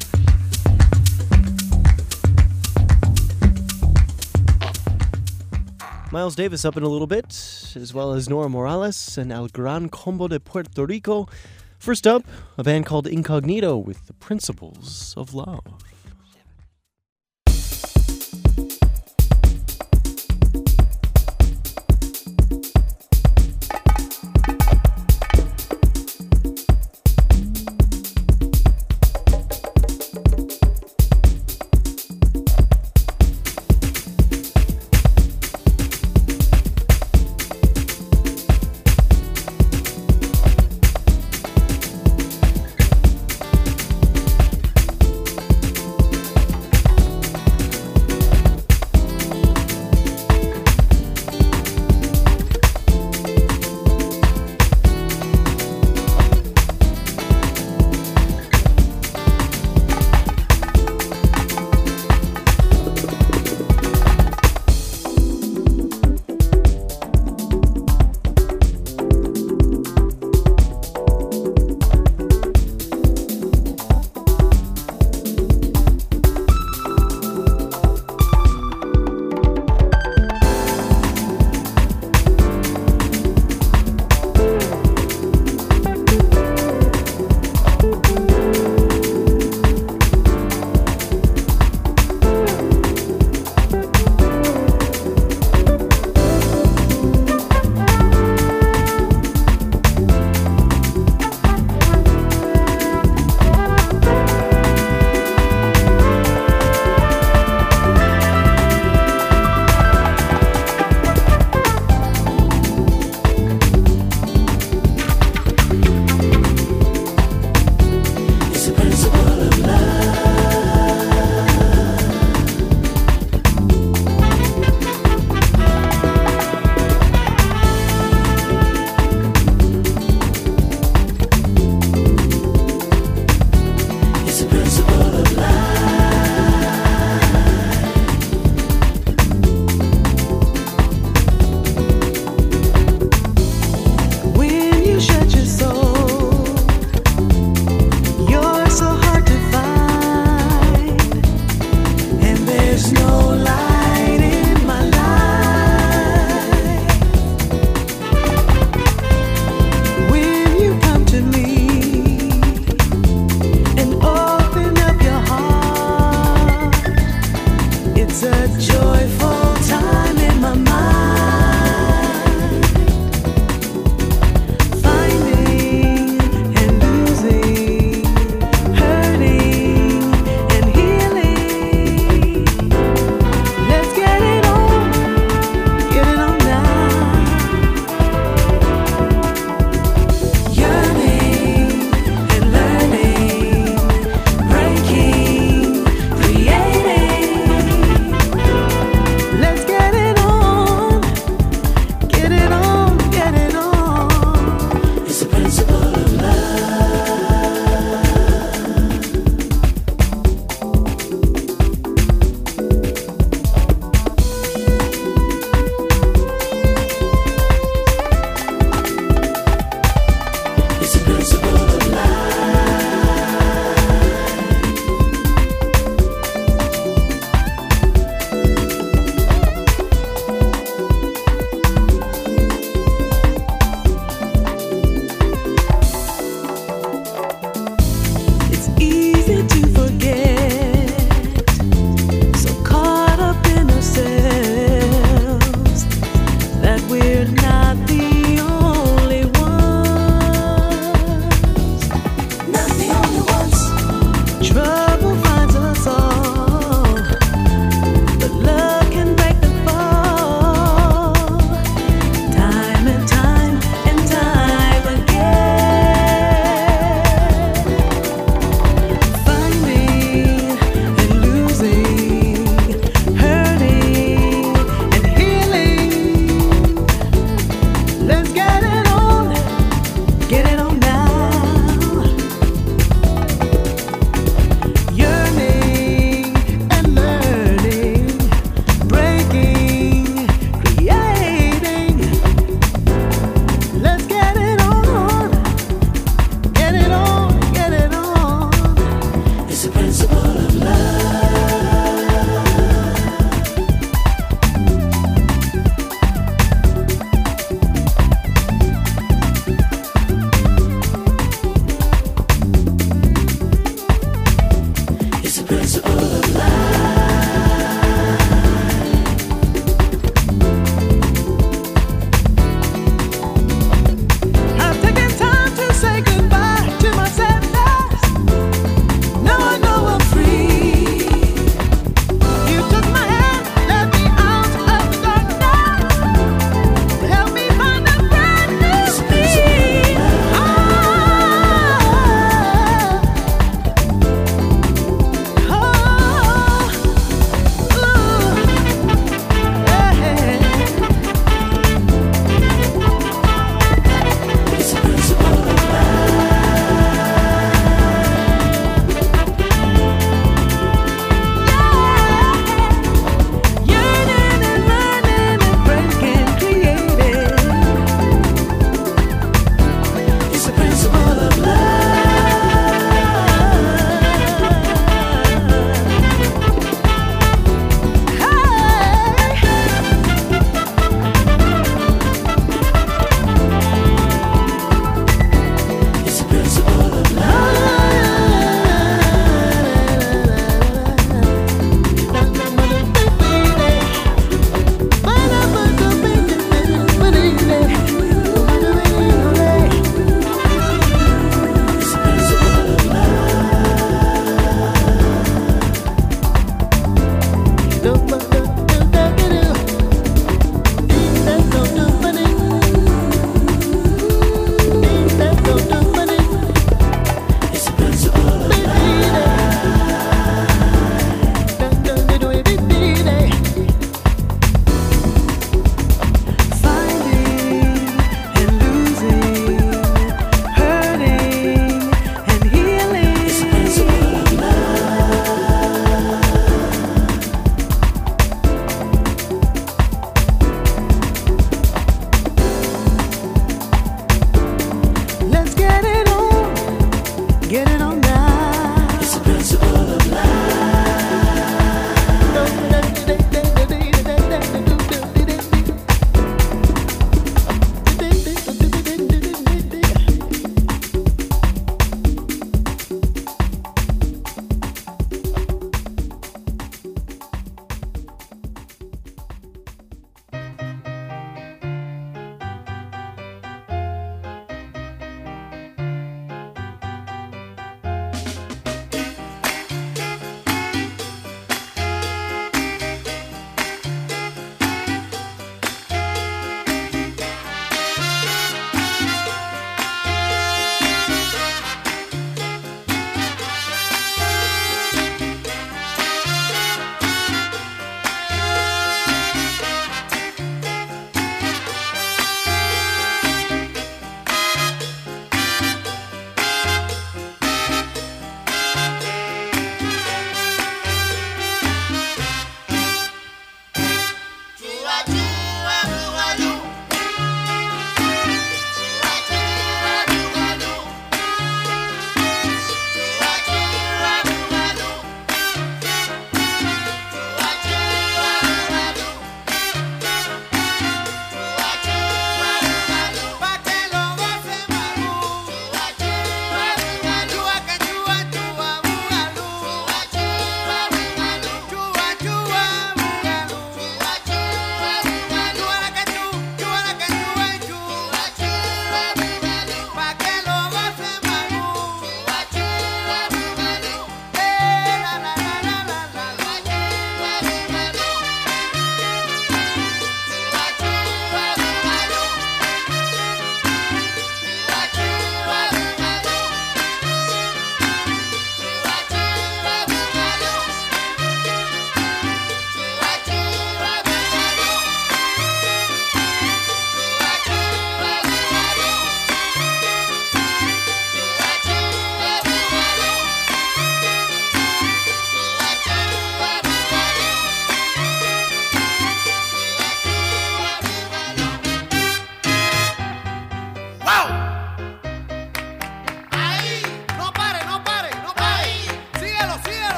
Miles 6.12 6.34
Davis 6.34 6.66
up 6.66 6.76
in 6.76 6.82
a 6.82 6.88
little 6.88 7.06
bit, 7.06 7.24
as 7.74 7.94
well 7.94 8.12
as 8.12 8.28
Noro 8.28 8.50
Morales 8.50 9.16
and 9.16 9.32
El 9.32 9.48
Gran 9.48 9.88
Combo 9.88 10.28
de 10.28 10.38
Puerto 10.38 10.84
Rico. 10.84 11.26
First 11.78 12.06
up, 12.06 12.22
a 12.58 12.62
band 12.62 12.84
called 12.84 13.06
Incognito 13.06 13.78
with 13.78 14.08
the 14.08 14.12
Principles 14.12 15.14
of 15.16 15.32
Love. 15.32 15.82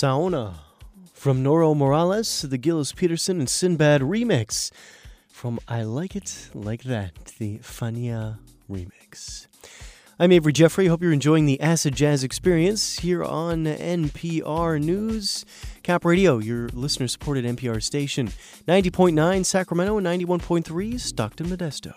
Saona 0.00 0.54
from 1.12 1.44
Noro 1.44 1.76
Morales, 1.76 2.40
the 2.40 2.56
Gilles 2.56 2.90
Peterson 2.94 3.38
and 3.38 3.48
Simbad 3.48 4.00
remix 4.00 4.70
from 5.28 5.60
I 5.68 5.82
Like 5.82 6.16
It 6.16 6.48
Like 6.54 6.84
That, 6.84 7.26
the 7.38 7.58
Fania 7.58 8.38
remix. 8.70 9.46
I'm 10.18 10.32
Avery 10.32 10.54
Jeffrey. 10.54 10.86
Hope 10.86 11.02
you're 11.02 11.12
enjoying 11.12 11.44
the 11.44 11.60
acid 11.60 11.94
jazz 11.94 12.24
experience 12.24 13.00
here 13.00 13.22
on 13.22 13.66
NPR 13.66 14.82
News. 14.82 15.44
Cap 15.82 16.06
Radio, 16.06 16.38
your 16.38 16.70
listener 16.70 17.06
supported 17.06 17.44
NPR 17.44 17.82
station. 17.82 18.28
90.9 18.66 19.44
Sacramento 19.44 19.98
and 19.98 20.06
91.3 20.06 20.98
Stockton 20.98 21.48
Modesto. 21.48 21.92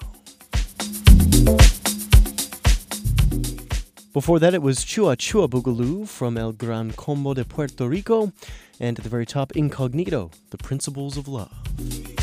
Before 4.14 4.38
that, 4.38 4.54
it 4.54 4.62
was 4.62 4.86
Chua 4.86 5.18
Chua 5.18 5.50
Boogaloo 5.50 6.08
from 6.08 6.38
El 6.38 6.52
Gran 6.52 6.92
Combo 6.92 7.34
de 7.34 7.44
Puerto 7.44 7.88
Rico. 7.88 8.32
And 8.80 9.00
at 9.00 9.04
the 9.04 9.10
very 9.10 9.26
top, 9.26 9.54
Incognito, 9.56 10.30
The 10.52 10.58
Principles 10.60 11.18
of 11.18 11.28
Love. 11.28 12.23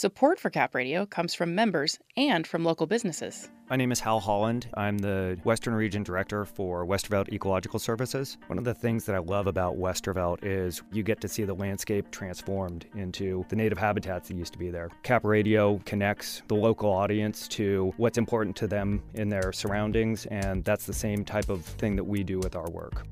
Support 0.00 0.40
for 0.40 0.48
Cap 0.48 0.74
Radio 0.74 1.04
comes 1.04 1.34
from 1.34 1.54
members 1.54 1.98
and 2.16 2.46
from 2.46 2.64
local 2.64 2.86
businesses. 2.86 3.50
My 3.68 3.76
name 3.76 3.92
is 3.92 4.00
Hal 4.00 4.18
Holland. 4.18 4.66
I'm 4.72 4.96
the 4.96 5.38
Western 5.44 5.74
Region 5.74 6.02
Director 6.02 6.46
for 6.46 6.86
Westervelt 6.86 7.30
Ecological 7.30 7.78
Services. 7.78 8.38
One 8.46 8.56
of 8.56 8.64
the 8.64 8.72
things 8.72 9.04
that 9.04 9.14
I 9.14 9.18
love 9.18 9.46
about 9.46 9.76
Westervelt 9.76 10.42
is 10.42 10.80
you 10.90 11.02
get 11.02 11.20
to 11.20 11.28
see 11.28 11.44
the 11.44 11.52
landscape 11.52 12.10
transformed 12.10 12.86
into 12.94 13.44
the 13.50 13.56
native 13.56 13.76
habitats 13.76 14.28
that 14.28 14.38
used 14.38 14.54
to 14.54 14.58
be 14.58 14.70
there. 14.70 14.88
Cap 15.02 15.22
Radio 15.22 15.76
connects 15.84 16.40
the 16.48 16.54
local 16.54 16.90
audience 16.90 17.46
to 17.48 17.92
what's 17.98 18.16
important 18.16 18.56
to 18.56 18.66
them 18.66 19.02
in 19.12 19.28
their 19.28 19.52
surroundings, 19.52 20.24
and 20.30 20.64
that's 20.64 20.86
the 20.86 20.94
same 20.94 21.26
type 21.26 21.50
of 21.50 21.62
thing 21.62 21.94
that 21.96 22.04
we 22.04 22.24
do 22.24 22.38
with 22.38 22.56
our 22.56 22.70
work. 22.70 23.06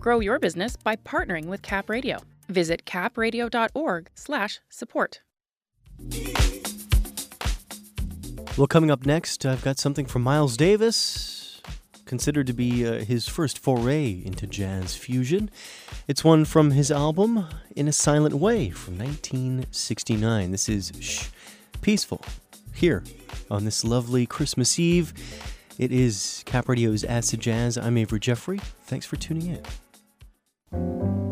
Grow 0.00 0.18
your 0.18 0.40
business 0.40 0.76
by 0.76 0.96
partnering 0.96 1.46
with 1.46 1.62
Cap 1.62 1.88
Radio. 1.88 2.18
Visit 2.48 2.84
capradio.org/support. 2.84 5.20
Well, 8.56 8.66
coming 8.66 8.90
up 8.90 9.04
next, 9.04 9.44
I've 9.44 9.62
got 9.62 9.78
something 9.78 10.06
from 10.06 10.22
Miles 10.22 10.56
Davis, 10.56 11.60
considered 12.06 12.46
to 12.46 12.54
be 12.54 12.86
uh, 12.86 13.04
his 13.04 13.28
first 13.28 13.58
foray 13.58 14.22
into 14.24 14.46
jazz 14.46 14.96
fusion. 14.96 15.50
It's 16.08 16.24
one 16.24 16.46
from 16.46 16.70
his 16.70 16.90
album 16.90 17.46
In 17.74 17.86
a 17.86 17.92
Silent 17.92 18.34
Way 18.34 18.70
from 18.70 18.96
1969. 18.96 20.52
This 20.52 20.70
is 20.70 20.90
Shh, 21.00 21.28
Peaceful, 21.82 22.22
here 22.72 23.04
on 23.50 23.66
this 23.66 23.84
lovely 23.84 24.24
Christmas 24.24 24.78
Eve. 24.78 25.12
It 25.78 25.92
is 25.92 26.42
Cap 26.46 26.68
Radio's 26.68 27.04
Acid 27.04 27.40
Jazz. 27.40 27.76
I'm 27.76 27.98
Avery 27.98 28.20
Jeffrey. 28.20 28.60
Thanks 28.84 29.04
for 29.04 29.16
tuning 29.16 29.60
in. 30.72 31.25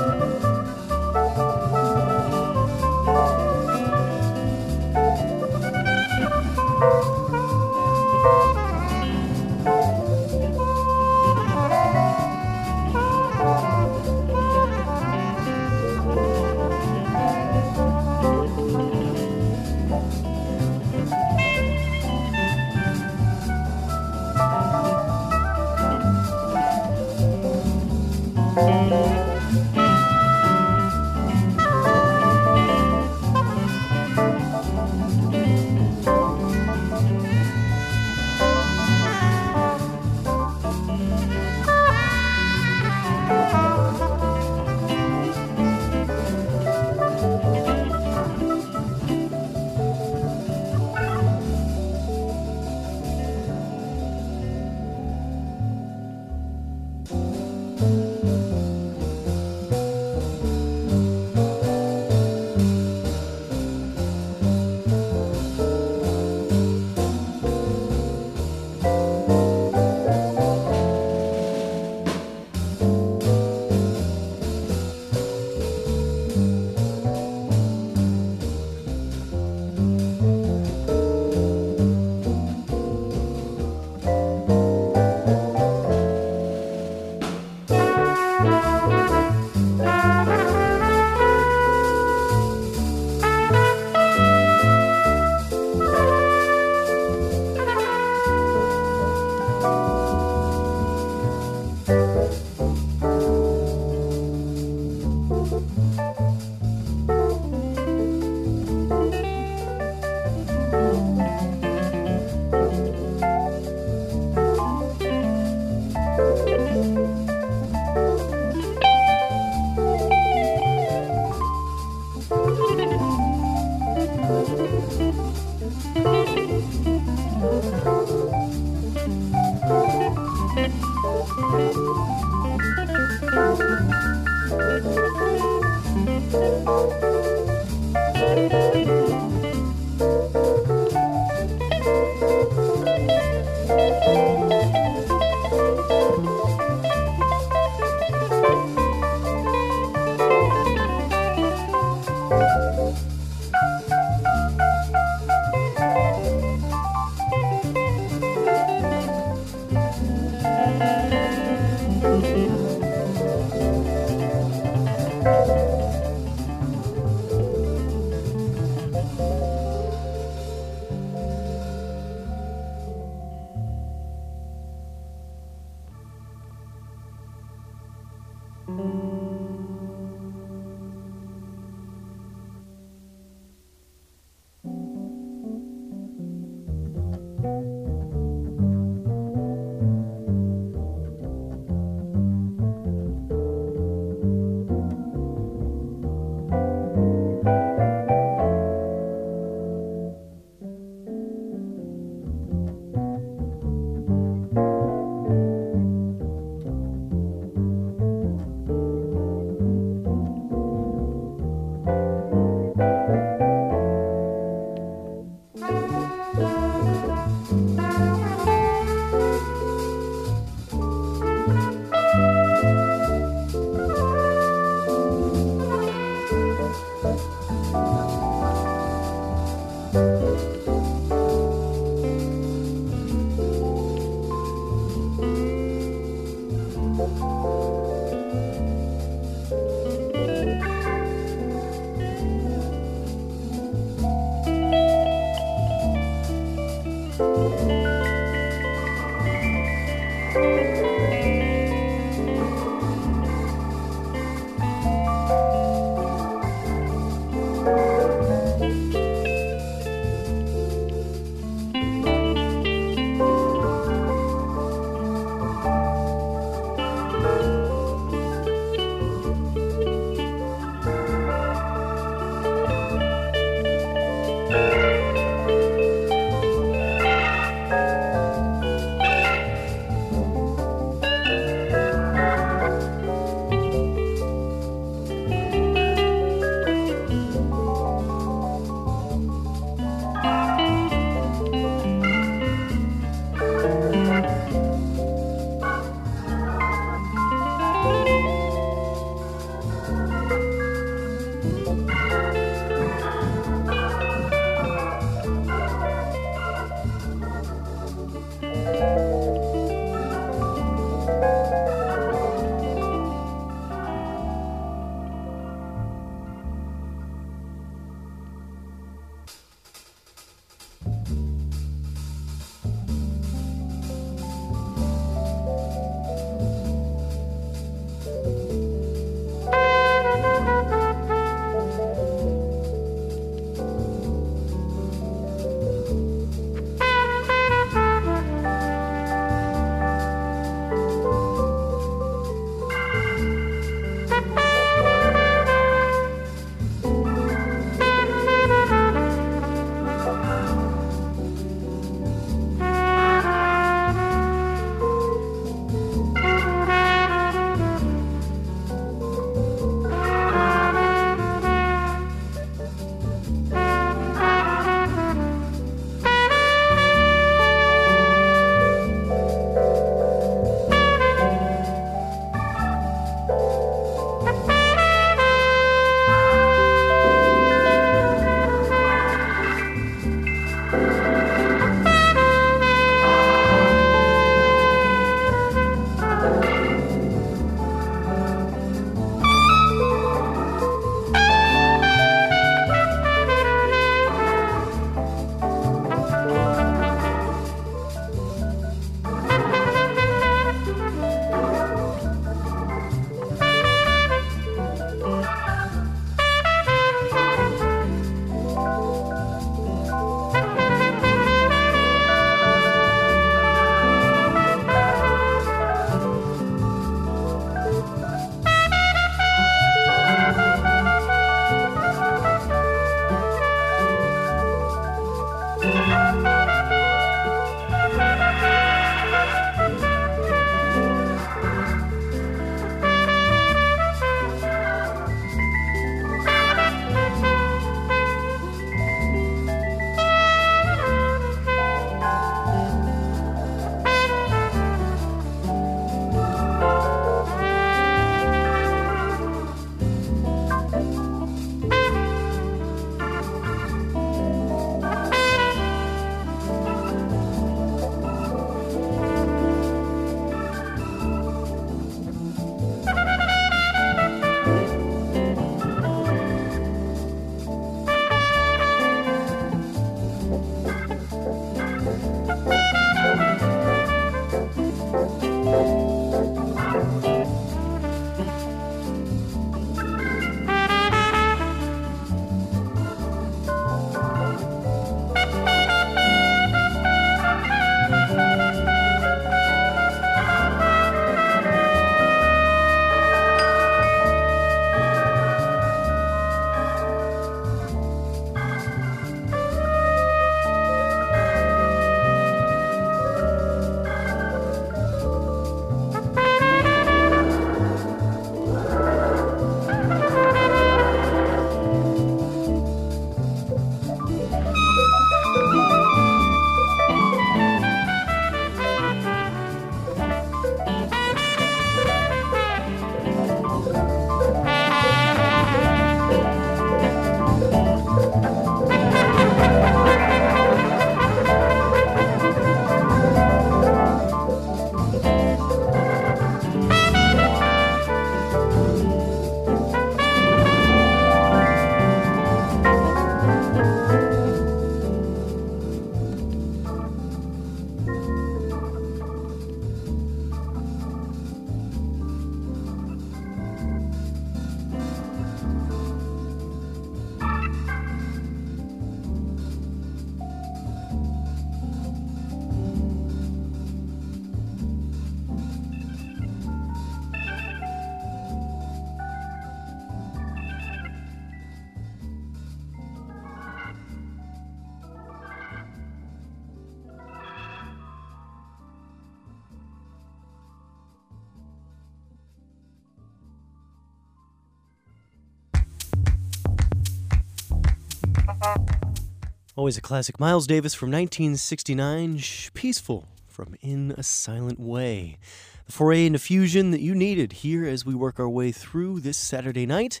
Always 589.64 589.78
a 589.78 589.80
classic. 589.80 590.20
Miles 590.20 590.46
Davis 590.46 590.74
from 590.74 590.90
1969, 590.90 592.18
Shh, 592.18 592.50
Peaceful 592.52 593.08
from 593.26 593.54
In 593.62 593.94
a 593.96 594.02
Silent 594.02 594.60
Way. 594.60 595.16
The 595.64 595.72
foray 595.72 596.04
into 596.04 596.18
fusion 596.18 596.70
that 596.72 596.82
you 596.82 596.94
needed 596.94 597.32
here 597.32 597.66
as 597.66 597.82
we 597.82 597.94
work 597.94 598.20
our 598.20 598.28
way 598.28 598.52
through 598.52 599.00
this 599.00 599.16
Saturday 599.16 599.64
night. 599.64 600.00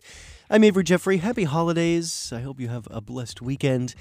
I'm 0.50 0.64
Avery 0.64 0.84
Jeffrey. 0.84 1.16
Happy 1.16 1.44
holidays. 1.44 2.30
I 2.30 2.40
hope 2.42 2.60
you 2.60 2.68
have 2.68 2.86
a 2.90 3.00
blessed 3.00 3.40
weekend, 3.40 3.94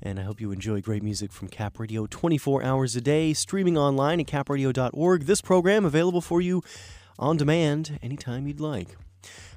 and 0.00 0.18
I 0.18 0.22
hope 0.22 0.40
you 0.40 0.52
enjoy 0.52 0.80
great 0.80 1.02
music 1.02 1.32
from 1.32 1.48
Cap 1.48 1.78
Radio 1.78 2.06
24 2.06 2.62
hours 2.62 2.96
a 2.96 3.02
day, 3.02 3.34
streaming 3.34 3.76
online 3.76 4.20
at 4.20 4.26
capradio.org. 4.26 5.24
This 5.24 5.42
program 5.42 5.84
available 5.84 6.22
for 6.22 6.40
you 6.40 6.62
on 7.18 7.36
demand 7.36 7.98
anytime 8.02 8.46
you'd 8.46 8.58
like. 8.58 8.96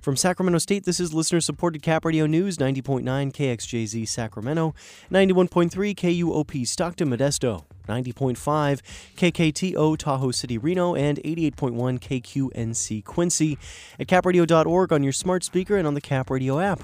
From 0.04 0.18
Sacramento 0.18 0.60
State, 0.60 0.84
this 0.84 1.00
is 1.00 1.14
listener 1.14 1.40
supported 1.40 1.82
Cap 1.82 2.04
Radio 2.04 2.26
News 2.26 2.58
90.9 2.58 3.04
KXJZ 3.04 4.06
Sacramento, 4.06 4.76
91.3 5.10 5.96
KUOP 5.96 6.68
Stockton 6.68 7.10
Modesto, 7.10 7.64
90.5 7.88 8.82
KKTO 9.16 9.98
Tahoe 9.98 10.32
City 10.32 10.58
Reno, 10.58 10.94
and 10.94 11.20
88.1 11.24 12.02
KQNC 12.02 13.06
Quincy. 13.06 13.58
At 13.98 14.08
capradio.org 14.08 14.92
on 14.92 15.04
your 15.04 15.14
smart 15.14 15.46
speaker 15.46 15.78
and 15.78 15.88
on 15.88 15.94
the 15.94 16.02
Cap 16.02 16.30
Radio 16.30 16.60
app. 16.60 16.84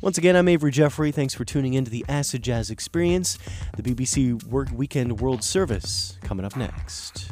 Once 0.00 0.16
again, 0.16 0.34
I'm 0.34 0.48
Avery 0.48 0.70
Jeffrey. 0.70 1.12
Thanks 1.12 1.34
for 1.34 1.44
tuning 1.44 1.74
in 1.74 1.84
to 1.84 1.90
the 1.90 2.06
Acid 2.08 2.42
Jazz 2.42 2.70
Experience, 2.70 3.38
the 3.76 3.82
BBC 3.82 4.42
Work 4.44 4.68
Weekend 4.72 5.20
World 5.20 5.44
Service, 5.44 6.16
coming 6.22 6.46
up 6.46 6.56
next. 6.56 7.30